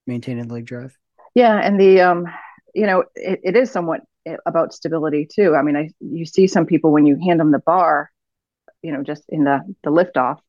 maintaining 0.06 0.48
leg 0.48 0.64
drive. 0.64 0.96
Yeah, 1.34 1.56
and 1.56 1.78
the 1.78 2.00
um, 2.00 2.26
you 2.74 2.86
know, 2.86 3.04
it, 3.14 3.40
it 3.42 3.56
is 3.56 3.70
somewhat 3.70 4.00
about 4.46 4.72
stability 4.72 5.26
too. 5.30 5.54
I 5.54 5.62
mean, 5.62 5.76
I 5.76 5.90
you 6.00 6.24
see 6.24 6.46
some 6.46 6.66
people 6.66 6.92
when 6.92 7.06
you 7.06 7.18
hand 7.22 7.40
them 7.40 7.50
the 7.50 7.58
bar, 7.58 8.10
you 8.82 8.92
know, 8.92 9.02
just 9.02 9.24
in 9.28 9.44
the 9.44 9.60
the 9.84 9.90
lift 9.90 10.16
off, 10.16 10.40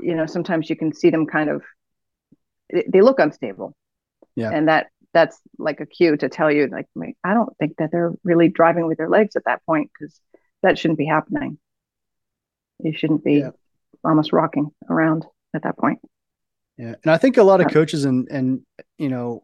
you 0.00 0.14
know, 0.14 0.26
sometimes 0.26 0.70
you 0.70 0.76
can 0.76 0.92
see 0.94 1.10
them 1.10 1.26
kind 1.26 1.50
of 1.50 1.62
they 2.70 3.00
look 3.00 3.18
unstable. 3.18 3.74
Yeah. 4.36 4.50
And 4.50 4.68
that 4.68 4.88
that's 5.12 5.40
like 5.58 5.80
a 5.80 5.86
cue 5.86 6.16
to 6.16 6.28
tell 6.28 6.52
you 6.52 6.68
like 6.68 6.86
I 7.24 7.34
don't 7.34 7.56
think 7.58 7.76
that 7.78 7.90
they're 7.90 8.12
really 8.22 8.48
driving 8.48 8.86
with 8.86 8.98
their 8.98 9.08
legs 9.08 9.34
at 9.34 9.44
that 9.46 9.64
point 9.64 9.90
because 9.92 10.20
that 10.62 10.78
shouldn't 10.78 10.98
be 10.98 11.06
happening. 11.06 11.58
You 12.82 12.92
shouldn't 12.96 13.24
be 13.24 13.38
yeah. 13.38 13.50
almost 14.04 14.32
rocking 14.32 14.70
around 14.90 15.24
at 15.54 15.62
that 15.62 15.78
point. 15.78 16.00
Yeah. 16.76 16.94
And 17.02 17.10
I 17.10 17.16
think 17.16 17.38
a 17.38 17.42
lot 17.42 17.60
of 17.60 17.72
coaches 17.72 18.04
and 18.04 18.28
and 18.30 18.60
you 18.98 19.08
know 19.08 19.42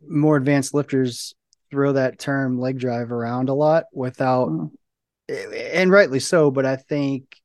more 0.00 0.36
advanced 0.36 0.74
lifters 0.74 1.34
throw 1.70 1.92
that 1.92 2.18
term 2.18 2.58
leg 2.58 2.78
drive 2.78 3.12
around 3.12 3.48
a 3.48 3.54
lot 3.54 3.84
without 3.92 4.48
mm. 4.48 4.70
and 5.28 5.90
rightly 5.90 6.20
so 6.20 6.50
but 6.50 6.64
i 6.64 6.76
think 6.76 7.36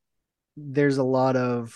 there's 0.56 0.98
a 0.98 1.04
lot 1.04 1.36
of 1.36 1.76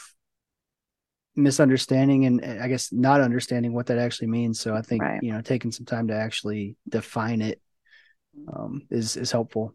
misunderstanding 1.36 2.26
and 2.26 2.44
i 2.62 2.68
guess 2.68 2.92
not 2.92 3.22
understanding 3.22 3.74
what 3.74 3.88
that 3.88 3.98
actually 3.98 4.28
means 4.28 4.60
so 4.60 4.74
i 4.74 4.82
think 4.82 5.02
right. 5.02 5.22
you 5.22 5.32
know 5.32 5.42
taking 5.42 5.72
some 5.72 5.86
time 5.86 6.08
to 6.08 6.16
actually 6.16 6.76
define 6.88 7.42
it 7.42 7.62
um, 8.54 8.82
is 8.90 9.18
is 9.18 9.32
helpful 9.32 9.74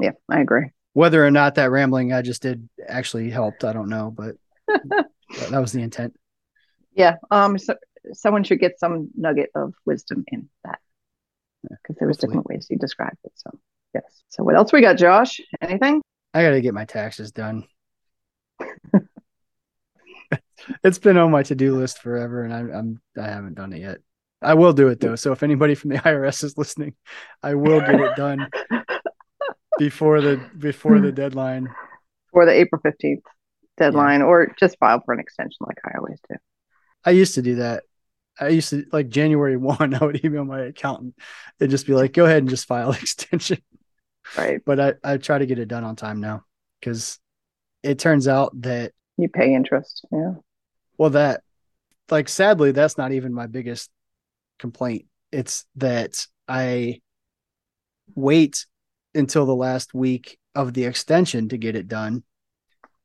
yeah 0.00 0.12
i 0.28 0.40
agree 0.40 0.70
whether 0.92 1.24
or 1.24 1.30
not 1.30 1.54
that 1.54 1.70
rambling 1.70 2.12
i 2.12 2.22
just 2.22 2.42
did 2.42 2.68
actually 2.88 3.30
helped 3.30 3.64
i 3.64 3.72
don't 3.72 3.88
know 3.88 4.12
but 4.14 4.34
that 5.50 5.60
was 5.60 5.72
the 5.72 5.82
intent 5.82 6.14
yeah 6.94 7.16
um 7.30 7.58
so 7.58 7.74
someone 8.12 8.44
should 8.44 8.60
get 8.60 8.78
some 8.78 9.10
nugget 9.16 9.50
of 9.54 9.74
wisdom 9.84 10.24
in 10.28 10.48
that 10.64 10.78
because 11.62 11.96
there 11.98 12.08
was 12.08 12.16
Hopefully. 12.16 12.30
different 12.30 12.46
ways 12.46 12.66
you 12.70 12.78
described 12.78 13.18
it. 13.24 13.32
So 13.34 13.50
yes. 13.94 14.22
So 14.28 14.42
what 14.42 14.56
else 14.56 14.72
we 14.72 14.80
got, 14.80 14.96
Josh? 14.96 15.40
Anything? 15.60 16.02
I 16.34 16.42
got 16.42 16.50
to 16.50 16.60
get 16.60 16.74
my 16.74 16.84
taxes 16.84 17.32
done. 17.32 17.64
it's 20.82 20.98
been 20.98 21.16
on 21.16 21.30
my 21.30 21.42
to-do 21.42 21.76
list 21.76 22.00
forever, 22.00 22.44
and 22.44 22.52
I'm, 22.52 22.70
I'm 22.72 23.00
I 23.22 23.28
haven't 23.28 23.54
done 23.54 23.72
it 23.72 23.80
yet. 23.80 23.98
I 24.40 24.54
will 24.54 24.72
do 24.72 24.88
it 24.88 25.00
though. 25.00 25.16
So 25.16 25.32
if 25.32 25.42
anybody 25.42 25.74
from 25.74 25.90
the 25.90 25.96
IRS 25.98 26.44
is 26.44 26.56
listening, 26.56 26.94
I 27.42 27.54
will 27.54 27.80
get 27.80 28.00
it 28.00 28.16
done. 28.16 28.48
before 29.78 30.20
the 30.20 30.40
before 30.58 30.98
the 31.00 31.12
deadline. 31.12 31.68
or 32.32 32.44
the 32.44 32.52
April 32.52 32.80
15th 32.84 33.22
deadline, 33.76 34.22
or 34.22 34.54
just 34.58 34.76
file 34.78 35.00
for 35.04 35.14
an 35.14 35.20
extension 35.20 35.58
like 35.60 35.78
I 35.84 35.96
always 35.98 36.18
do. 36.28 36.36
I 37.04 37.12
used 37.12 37.34
to 37.34 37.42
do 37.42 37.56
that. 37.56 37.84
I 38.40 38.48
used 38.48 38.70
to 38.70 38.84
like 38.92 39.08
January 39.08 39.56
one. 39.70 39.94
I 39.94 40.04
would 40.04 40.24
email 40.24 40.44
my 40.44 40.60
accountant 40.60 41.14
and 41.60 41.70
just 41.70 41.86
be 41.86 41.94
like, 41.94 42.12
"Go 42.12 42.24
ahead 42.24 42.38
and 42.38 42.48
just 42.48 42.66
file 42.66 42.92
extension." 42.92 43.58
Right. 44.36 44.60
But 44.64 44.80
I 44.80 44.94
I 45.04 45.16
try 45.16 45.38
to 45.38 45.46
get 45.46 45.58
it 45.58 45.68
done 45.68 45.84
on 45.84 45.96
time 45.96 46.20
now 46.20 46.44
because 46.80 47.18
it 47.82 47.98
turns 47.98 48.28
out 48.28 48.60
that 48.62 48.92
You 49.16 49.28
pay 49.28 49.54
interest. 49.54 50.04
Yeah. 50.12 50.34
Well 50.98 51.10
that 51.10 51.42
like 52.10 52.28
sadly 52.28 52.72
that's 52.72 52.98
not 52.98 53.12
even 53.12 53.32
my 53.32 53.46
biggest 53.46 53.90
complaint. 54.58 55.06
It's 55.32 55.64
that 55.76 56.26
I 56.46 57.00
wait 58.14 58.66
until 59.14 59.46
the 59.46 59.54
last 59.54 59.94
week 59.94 60.38
of 60.54 60.74
the 60.74 60.84
extension 60.84 61.48
to 61.50 61.58
get 61.58 61.76
it 61.76 61.88
done, 61.88 62.24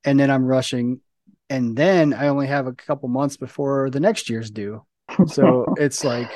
and 0.04 0.20
then 0.20 0.32
I'm 0.32 0.46
rushing, 0.46 1.02
and 1.50 1.76
then 1.76 2.14
I 2.14 2.28
only 2.28 2.48
have 2.48 2.68
a 2.68 2.74
couple 2.74 3.10
months 3.10 3.38
before 3.38 3.90
the 3.90 4.00
next 4.00 4.30
year's 4.30 4.52
due. 4.52 4.86
So 5.28 5.66
it's 5.78 6.04
like, 6.04 6.32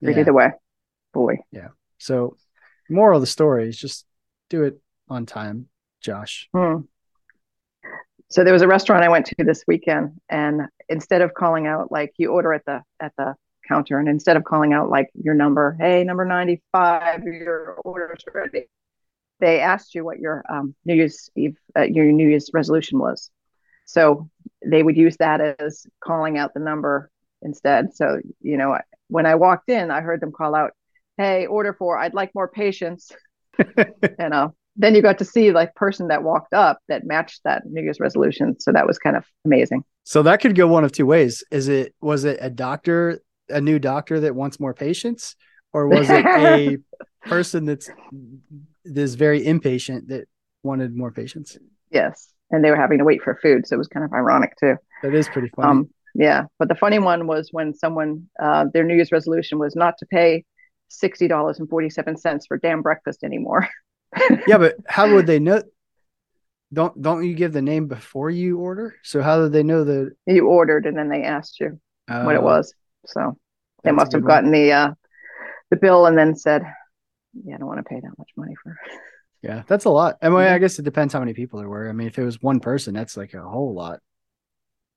Read 0.00 0.16
yeah. 0.16 0.20
either 0.20 0.32
way. 0.32 0.50
Boy. 1.12 1.38
Yeah. 1.50 1.68
So, 1.98 2.36
moral 2.90 3.16
of 3.16 3.22
the 3.22 3.26
story 3.26 3.68
is 3.68 3.78
just 3.78 4.04
do 4.50 4.64
it 4.64 4.80
on 5.08 5.26
time, 5.26 5.68
Josh. 6.00 6.48
Hmm. 6.54 6.80
So 8.34 8.42
there 8.42 8.52
was 8.52 8.62
a 8.62 8.66
restaurant 8.66 9.04
I 9.04 9.08
went 9.08 9.26
to 9.26 9.44
this 9.44 9.62
weekend, 9.68 10.20
and 10.28 10.62
instead 10.88 11.22
of 11.22 11.34
calling 11.34 11.68
out 11.68 11.92
like 11.92 12.14
you 12.16 12.32
order 12.32 12.52
at 12.52 12.64
the 12.64 12.82
at 12.98 13.12
the 13.16 13.36
counter, 13.68 14.00
and 14.00 14.08
instead 14.08 14.36
of 14.36 14.42
calling 14.42 14.72
out 14.72 14.90
like 14.90 15.08
your 15.14 15.34
number, 15.34 15.76
hey, 15.78 16.02
number 16.02 16.24
ninety 16.24 16.60
five, 16.72 17.22
your 17.22 17.74
order's 17.84 18.24
ready, 18.34 18.64
they 19.38 19.60
asked 19.60 19.94
you 19.94 20.04
what 20.04 20.18
your 20.18 20.44
um, 20.48 20.74
New 20.84 20.96
Year's 20.96 21.30
Eve, 21.36 21.56
uh, 21.78 21.82
your 21.82 22.06
New 22.06 22.28
Year's 22.28 22.50
resolution 22.52 22.98
was. 22.98 23.30
So 23.86 24.28
they 24.66 24.82
would 24.82 24.96
use 24.96 25.16
that 25.18 25.40
as 25.60 25.86
calling 26.02 26.36
out 26.36 26.54
the 26.54 26.60
number 26.60 27.12
instead. 27.40 27.94
So 27.94 28.20
you 28.40 28.56
know, 28.56 28.76
when 29.06 29.26
I 29.26 29.36
walked 29.36 29.70
in, 29.70 29.92
I 29.92 30.00
heard 30.00 30.20
them 30.20 30.32
call 30.32 30.56
out, 30.56 30.72
"Hey, 31.18 31.46
order 31.46 31.72
for 31.72 31.96
I'd 31.96 32.14
like 32.14 32.34
more 32.34 32.48
patience," 32.48 33.12
and 34.18 34.34
uh, 34.34 34.48
then 34.76 34.94
you 34.94 35.02
got 35.02 35.18
to 35.18 35.24
see 35.24 35.52
like 35.52 35.74
person 35.74 36.08
that 36.08 36.22
walked 36.22 36.52
up 36.52 36.78
that 36.88 37.04
matched 37.04 37.42
that 37.44 37.62
New 37.66 37.82
Year's 37.82 38.00
resolution. 38.00 38.58
So 38.58 38.72
that 38.72 38.86
was 38.86 38.98
kind 38.98 39.16
of 39.16 39.24
amazing. 39.44 39.84
So 40.04 40.22
that 40.22 40.40
could 40.40 40.54
go 40.54 40.66
one 40.66 40.84
of 40.84 40.92
two 40.92 41.06
ways. 41.06 41.44
Is 41.50 41.68
it 41.68 41.94
was 42.00 42.24
it 42.24 42.38
a 42.40 42.50
doctor, 42.50 43.20
a 43.48 43.60
new 43.60 43.78
doctor 43.78 44.20
that 44.20 44.34
wants 44.34 44.58
more 44.58 44.74
patients, 44.74 45.36
or 45.72 45.88
was 45.88 46.10
it 46.10 46.26
a 46.26 46.78
person 47.28 47.64
that's 47.64 47.88
this 48.84 49.14
very 49.14 49.46
impatient 49.46 50.08
that 50.08 50.26
wanted 50.62 50.96
more 50.96 51.12
patients? 51.12 51.56
Yes, 51.90 52.32
and 52.50 52.64
they 52.64 52.70
were 52.70 52.76
having 52.76 52.98
to 52.98 53.04
wait 53.04 53.22
for 53.22 53.38
food, 53.40 53.66
so 53.66 53.74
it 53.74 53.78
was 53.78 53.88
kind 53.88 54.04
of 54.04 54.12
ironic 54.12 54.54
too. 54.58 54.76
That 55.02 55.14
is 55.14 55.28
pretty 55.28 55.50
funny. 55.54 55.68
Um, 55.68 55.90
yeah, 56.14 56.44
but 56.58 56.68
the 56.68 56.74
funny 56.74 56.98
one 56.98 57.26
was 57.26 57.48
when 57.52 57.74
someone 57.74 58.28
uh, 58.42 58.66
their 58.72 58.84
New 58.84 58.94
Year's 58.94 59.12
resolution 59.12 59.58
was 59.58 59.76
not 59.76 59.98
to 59.98 60.06
pay 60.06 60.44
sixty 60.88 61.28
dollars 61.28 61.60
and 61.60 61.68
forty 61.68 61.90
seven 61.90 62.16
cents 62.16 62.46
for 62.46 62.58
damn 62.58 62.82
breakfast 62.82 63.22
anymore. 63.22 63.68
yeah, 64.46 64.58
but 64.58 64.76
how 64.88 65.12
would 65.14 65.26
they 65.26 65.38
know? 65.38 65.62
Don't 66.72 67.00
don't 67.00 67.24
you 67.24 67.34
give 67.34 67.52
the 67.52 67.62
name 67.62 67.86
before 67.86 68.30
you 68.30 68.58
order? 68.58 68.94
So 69.02 69.22
how 69.22 69.40
did 69.42 69.52
they 69.52 69.62
know 69.62 69.84
that 69.84 70.12
You 70.26 70.48
ordered, 70.48 70.86
and 70.86 70.96
then 70.98 71.08
they 71.08 71.22
asked 71.22 71.60
you 71.60 71.80
what 72.08 72.34
it 72.34 72.40
uh, 72.40 72.42
was. 72.42 72.74
So 73.06 73.38
they 73.84 73.92
must 73.92 74.12
have 74.12 74.22
good 74.22 74.28
one. 74.28 74.36
gotten 74.44 74.50
the 74.50 74.72
uh, 74.72 74.94
the 75.70 75.76
bill 75.76 76.06
and 76.06 76.18
then 76.18 76.34
said, 76.34 76.62
"Yeah, 77.44 77.54
I 77.54 77.58
don't 77.58 77.68
want 77.68 77.78
to 77.78 77.84
pay 77.84 78.00
that 78.00 78.18
much 78.18 78.30
money 78.36 78.54
for." 78.62 78.76
Yeah, 79.42 79.62
that's 79.66 79.84
a 79.84 79.90
lot. 79.90 80.16
I 80.22 80.30
mean, 80.30 80.38
Yeah. 80.40 80.54
I 80.54 80.58
guess 80.58 80.78
it 80.78 80.86
depends 80.86 81.12
how 81.12 81.20
many 81.20 81.34
people 81.34 81.58
there 81.58 81.68
were. 81.68 81.86
I 81.86 81.92
mean, 81.92 82.06
if 82.06 82.18
it 82.18 82.24
was 82.24 82.40
one 82.40 82.60
person, 82.60 82.94
that's 82.94 83.14
like 83.14 83.34
a 83.34 83.42
whole 83.42 83.74
lot. 83.74 84.00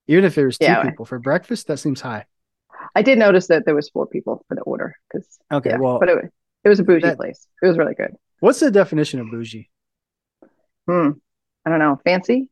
Even 0.07 0.23
if 0.23 0.35
there 0.35 0.45
was 0.45 0.57
two 0.57 0.63
Yeah. 0.67 0.83
people 0.83 1.03
for 1.03 1.19
breakfast, 1.19 1.67
that 1.67 1.79
seems 1.79 1.99
high. 1.99 2.23
I 2.95 3.01
did 3.01 3.17
notice 3.19 3.47
that 3.47 3.65
there 3.65 3.75
was 3.75 3.89
four 3.89 4.07
people 4.07 4.45
for 4.47 4.55
the 4.55 4.61
order 4.61 4.95
because 5.11 5.27
Okay, 5.51 5.71
yeah, 5.71 5.77
well, 5.77 5.99
but 5.99 6.07
it, 6.07 6.31
it 6.63 6.69
was 6.69 6.79
a 6.79 6.85
bougie 6.85 7.07
that- 7.07 7.17
place. 7.17 7.45
It 7.61 7.67
was 7.67 7.77
really 7.77 7.93
good. 7.93 8.15
What's 8.39 8.59
the 8.59 8.71
definition 8.71 9.19
of 9.19 9.29
bougie? 9.31 9.69
Hmm. 10.87 11.11
I 11.65 11.69
don't 11.69 11.79
know, 11.79 11.99
fancy, 12.05 12.49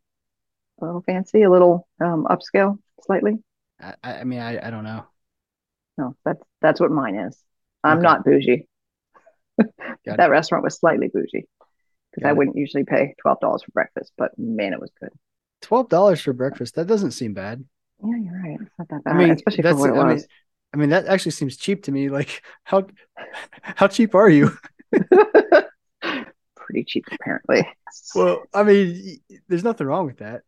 a 0.82 0.86
little 0.86 1.02
fancy, 1.04 1.44
a 1.44 1.52
little 1.52 1.88
um, 2.02 2.26
upscale, 2.30 2.80
slightly. 3.04 3.40
I, 3.80 3.96
I 4.04 4.24
mean, 4.24 4.40
I, 4.40 4.66
I 4.68 4.70
don't 4.70 4.84
know. 4.84 5.06
No, 5.98 6.16
that's 6.26 6.42
that's 6.62 6.80
what 6.80 6.92
mine 6.92 7.16
is. 7.16 7.42
I'm 7.84 8.02
Okay. 8.02 8.02
not 8.02 8.24
bougie. 8.26 8.68
That 10.18 10.30
restaurant 10.30 10.64
was 10.64 10.78
slightly 10.78 11.08
bougie 11.10 11.48
because 12.12 12.26
I 12.28 12.34
it. 12.34 12.34
wouldn't 12.34 12.58
usually 12.58 12.86
pay 12.86 13.16
twelve 13.22 13.40
dollars 13.42 13.64
for 13.64 13.72
breakfast, 13.72 14.14
but 14.18 14.38
man, 14.38 14.74
it 14.74 14.80
was 14.82 14.92
good. 15.00 15.12
Twelve 15.60 15.90
dollars 15.90 16.22
for 16.22 16.32
breakfast. 16.32 16.76
That 16.76 16.88
doesn't 16.88 17.12
seem 17.12 17.34
bad. 17.34 17.66
Yeah, 18.04 18.18
you're 18.18 18.42
right. 18.42 18.60
It's 18.62 18.72
not 18.78 18.90
that 18.90 19.08
I 19.08 19.14
bad, 19.14 19.14
mean, 19.14 19.44
especially 19.48 19.64
for 19.68 19.78
what 19.78 19.90
it 19.90 19.96
I 19.96 20.04
mean. 20.04 20.24
I 20.74 20.78
mean, 20.78 20.90
that 20.90 21.06
actually 21.08 21.32
seems 21.32 21.58
cheap 21.58 21.84
to 21.84 21.92
me. 21.92 22.10
Like, 22.10 22.42
how 22.64 22.88
how 23.62 23.88
cheap 23.88 24.16
are 24.16 24.30
you? 24.30 24.52
Pretty 26.66 26.84
cheap, 26.84 27.06
apparently. 27.12 27.68
Well, 28.16 28.44
I 28.54 28.64
mean, 28.64 29.20
there's 29.48 29.64
nothing 29.64 29.86
wrong 29.86 30.08
with 30.08 30.18
that. 30.18 30.42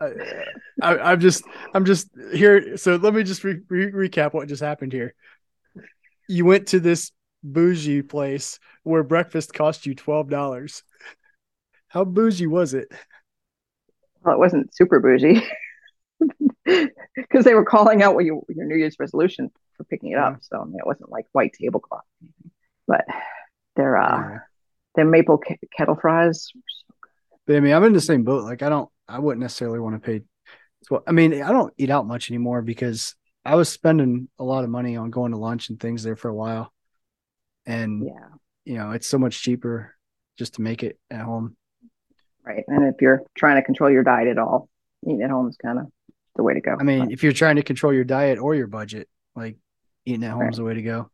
I, 0.00 0.08
I, 0.82 0.98
I'm 1.12 1.20
just, 1.20 1.44
I'm 1.72 1.84
just 1.84 2.08
here. 2.34 2.76
So 2.76 2.96
let 2.96 3.14
me 3.14 3.22
just 3.22 3.44
re- 3.44 3.60
re- 3.68 4.08
recap 4.08 4.34
what 4.34 4.48
just 4.48 4.62
happened 4.62 4.92
here. 4.92 5.14
You 6.28 6.44
went 6.44 6.68
to 6.68 6.80
this 6.80 7.12
bougie 7.44 8.02
place 8.02 8.58
where 8.82 9.04
breakfast 9.04 9.54
cost 9.54 9.86
you 9.86 9.94
twelve 9.94 10.28
dollars. 10.28 10.82
How 11.86 12.04
bougie 12.04 12.46
was 12.46 12.74
it? 12.74 12.88
well, 14.24 14.34
it 14.34 14.38
wasn't 14.38 14.74
super 14.74 14.98
bougie 15.00 15.42
because 17.16 17.44
they 17.44 17.54
were 17.54 17.64
calling 17.64 18.02
out 18.02 18.14
what 18.14 18.24
you, 18.24 18.42
your 18.48 18.66
New 18.66 18.76
Year's 18.76 18.96
resolution 18.98 19.50
for 19.76 19.84
picking 19.84 20.12
it 20.12 20.18
up. 20.18 20.38
So 20.40 20.60
I 20.60 20.64
mean, 20.64 20.78
it 20.78 20.86
wasn't 20.86 21.10
like 21.10 21.26
white 21.32 21.52
tablecloth, 21.52 22.02
but 22.88 23.04
their 23.76 23.96
uh, 23.96 24.24
Anyway. 24.24 24.38
Their 24.94 25.04
maple 25.04 25.38
ke- 25.38 25.58
kettle 25.76 25.96
fries. 26.00 26.48
But 27.46 27.56
I 27.56 27.60
mean, 27.60 27.72
I'm 27.72 27.84
in 27.84 27.92
the 27.92 28.00
same 28.00 28.22
boat. 28.24 28.44
Like, 28.44 28.62
I 28.62 28.68
don't, 28.68 28.88
I 29.08 29.18
wouldn't 29.18 29.40
necessarily 29.42 29.80
want 29.80 29.94
to 29.96 30.00
pay. 30.06 30.22
Well, 30.90 31.02
I 31.06 31.12
mean, 31.12 31.42
I 31.42 31.50
don't 31.52 31.72
eat 31.78 31.90
out 31.90 32.06
much 32.06 32.30
anymore 32.30 32.62
because 32.62 33.14
I 33.44 33.54
was 33.56 33.68
spending 33.68 34.28
a 34.38 34.44
lot 34.44 34.64
of 34.64 34.70
money 34.70 34.96
on 34.96 35.10
going 35.10 35.32
to 35.32 35.38
lunch 35.38 35.68
and 35.70 35.78
things 35.80 36.02
there 36.02 36.16
for 36.16 36.28
a 36.28 36.34
while, 36.34 36.72
and. 37.66 38.04
Yeah, 38.06 38.12
you 38.64 38.74
know, 38.78 38.92
it's 38.92 39.08
so 39.08 39.18
much 39.18 39.42
cheaper 39.42 39.92
just 40.38 40.54
to 40.54 40.62
make 40.62 40.84
it 40.84 40.96
at 41.10 41.22
home. 41.22 41.56
right. 42.46 42.62
And 42.68 42.84
if 42.94 43.02
you're 43.02 43.22
trying 43.36 43.56
to 43.56 43.62
control 43.62 43.90
your 43.90 44.04
diet 44.04 44.28
at 44.28 44.38
all, 44.38 44.68
eating 45.04 45.20
at 45.22 45.30
home 45.30 45.48
is 45.48 45.56
kind 45.56 45.80
of 45.80 45.86
the 46.36 46.44
way 46.44 46.54
to 46.54 46.60
go. 46.60 46.76
I 46.78 46.84
mean, 46.84 47.06
But- 47.06 47.12
if 47.12 47.24
you're 47.24 47.32
trying 47.32 47.56
to 47.56 47.64
control 47.64 47.92
your 47.92 48.04
diet 48.04 48.38
or 48.38 48.54
your 48.54 48.68
budget, 48.68 49.08
like 49.34 49.56
eating 50.04 50.22
at 50.22 50.30
home 50.30 50.42
Right. 50.42 50.52
is 50.52 50.58
the 50.58 50.62
way 50.64 50.74
to 50.74 50.82
go. 50.82 51.10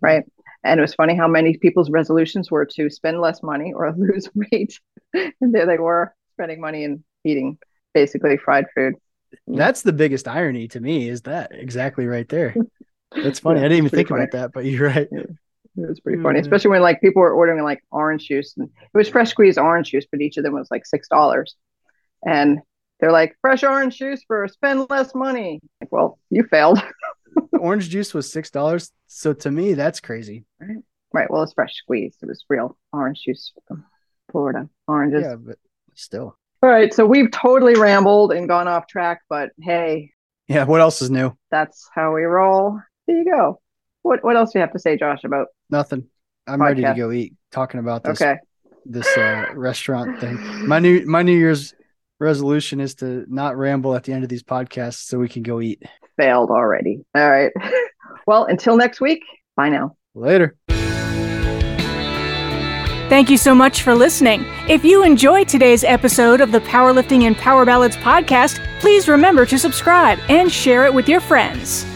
right. 0.00 0.24
And 0.64 0.78
it 0.78 0.82
was 0.82 0.94
funny 0.94 1.14
how 1.16 1.28
many 1.28 1.56
people's 1.56 1.90
resolutions 1.90 2.50
were 2.50 2.66
to 2.66 2.90
spend 2.90 3.20
less 3.20 3.42
money 3.42 3.72
or 3.72 3.92
lose 3.96 4.28
weight, 4.34 4.78
and 5.14 5.54
there 5.54 5.66
they 5.66 5.78
were 5.78 6.14
spending 6.34 6.60
money 6.60 6.84
and 6.84 7.02
eating 7.24 7.58
basically 7.94 8.36
fried 8.36 8.66
food. 8.74 8.94
That's 9.46 9.82
the 9.82 9.92
biggest 9.92 10.26
irony 10.26 10.68
to 10.68 10.80
me 10.80 11.08
is 11.08 11.22
that 11.22 11.52
exactly 11.52 12.06
right 12.06 12.28
there. 12.28 12.54
That's 13.14 13.40
funny. 13.40 13.60
Yeah, 13.60 13.66
I 13.66 13.68
didn't 13.68 13.78
even 13.78 13.86
it's 13.86 13.90
pretty 13.90 14.08
think 14.08 14.10
about 14.10 14.30
that, 14.32 14.52
but 14.52 14.64
you're 14.64 14.88
right. 14.88 15.08
It 15.12 15.88
was 15.88 16.00
pretty 16.00 16.20
funny, 16.22 16.40
Mhm. 16.40 16.42
especially 16.42 16.70
when 16.70 16.82
like 16.82 17.00
people 17.00 17.22
were 17.22 17.32
ordering 17.32 17.62
like 17.62 17.82
orange 17.90 18.26
juice, 18.26 18.54
and 18.56 18.68
it 18.68 18.98
was 18.98 19.08
fresh 19.08 19.30
squeezed 19.30 19.58
orange 19.58 19.90
juice, 19.90 20.06
but 20.10 20.20
each 20.20 20.36
of 20.36 20.44
them 20.44 20.54
was 20.54 20.68
like 20.70 20.84
six 20.86 21.08
dollars, 21.08 21.54
and 22.26 22.60
they're 23.00 23.12
like 23.12 23.36
fresh 23.40 23.62
orange 23.64 23.98
juice 23.98 24.22
for 24.26 24.48
spend 24.48 24.86
less 24.90 25.14
money. 25.14 25.60
Like, 25.80 25.92
well, 25.92 26.18
you 26.30 26.44
failed, 26.44 26.80
Orange 27.58 27.88
juice 27.90 28.14
was 28.14 28.32
six 28.32 28.50
dollars. 28.50 28.92
So 29.06 29.32
to 29.34 29.50
me, 29.50 29.74
that's 29.74 30.00
crazy. 30.00 30.44
Right? 31.18 31.30
Well, 31.30 31.42
it's 31.42 31.52
fresh 31.52 31.74
squeezed. 31.74 32.22
It 32.22 32.28
was 32.28 32.44
real 32.48 32.76
orange 32.92 33.22
juice 33.24 33.52
from 33.66 33.84
Florida 34.30 34.68
oranges. 34.86 35.22
Yeah, 35.22 35.36
but 35.36 35.58
still. 35.94 36.36
All 36.62 36.70
right, 36.70 36.92
so 36.92 37.06
we've 37.06 37.30
totally 37.30 37.74
rambled 37.74 38.32
and 38.32 38.48
gone 38.48 38.66
off 38.68 38.86
track, 38.86 39.20
but 39.28 39.50
hey, 39.60 40.12
Yeah. 40.48 40.64
What 40.64 40.80
else 40.80 41.02
is 41.02 41.10
new? 41.10 41.36
that's 41.50 41.88
how 41.94 42.14
we 42.14 42.22
roll. 42.24 42.80
There 43.06 43.16
you 43.16 43.24
go. 43.24 43.60
What 44.02 44.22
what 44.24 44.36
else 44.36 44.52
do 44.52 44.58
you 44.58 44.60
have 44.62 44.72
to 44.72 44.78
say, 44.78 44.96
Josh, 44.96 45.24
about 45.24 45.48
Nothing. 45.70 46.06
I'm 46.46 46.62
ready 46.62 46.82
to 46.82 46.94
go 46.94 47.10
eat. 47.10 47.34
Talking 47.52 47.80
about 47.80 48.02
this 48.04 48.20
okay? 48.20 48.38
this 48.86 49.06
uh, 49.16 49.46
restaurant 49.54 50.18
thing. 50.20 50.36
My 50.66 50.78
new 50.78 51.04
my 51.06 51.22
New 51.22 51.36
Year's 51.36 51.74
resolution 52.20 52.80
is 52.80 52.94
to 52.96 53.24
not 53.28 53.56
ramble 53.56 53.94
at 53.94 54.04
the 54.04 54.12
end 54.12 54.24
of 54.24 54.28
these 54.28 54.42
podcasts 54.42 55.06
so 55.06 55.18
we 55.18 55.28
can 55.28 55.42
go 55.42 55.60
eat. 55.60 55.82
Failed 56.16 56.50
already. 56.50 57.04
All 57.14 57.30
right. 57.30 57.52
Well, 58.26 58.44
until 58.44 58.76
next 58.76 59.00
week. 59.00 59.22
Bye 59.56 59.70
now. 59.70 59.96
Later. 60.14 60.54
Thank 63.08 63.30
you 63.30 63.38
so 63.38 63.54
much 63.54 63.82
for 63.82 63.94
listening. 63.94 64.44
If 64.68 64.84
you 64.84 65.02
enjoyed 65.02 65.48
today's 65.48 65.82
episode 65.82 66.42
of 66.42 66.52
the 66.52 66.60
Powerlifting 66.60 67.22
and 67.22 67.34
Power 67.34 67.64
Ballads 67.64 67.96
podcast, 67.96 68.62
please 68.80 69.08
remember 69.08 69.46
to 69.46 69.58
subscribe 69.58 70.18
and 70.28 70.52
share 70.52 70.84
it 70.84 70.92
with 70.92 71.08
your 71.08 71.20
friends. 71.20 71.86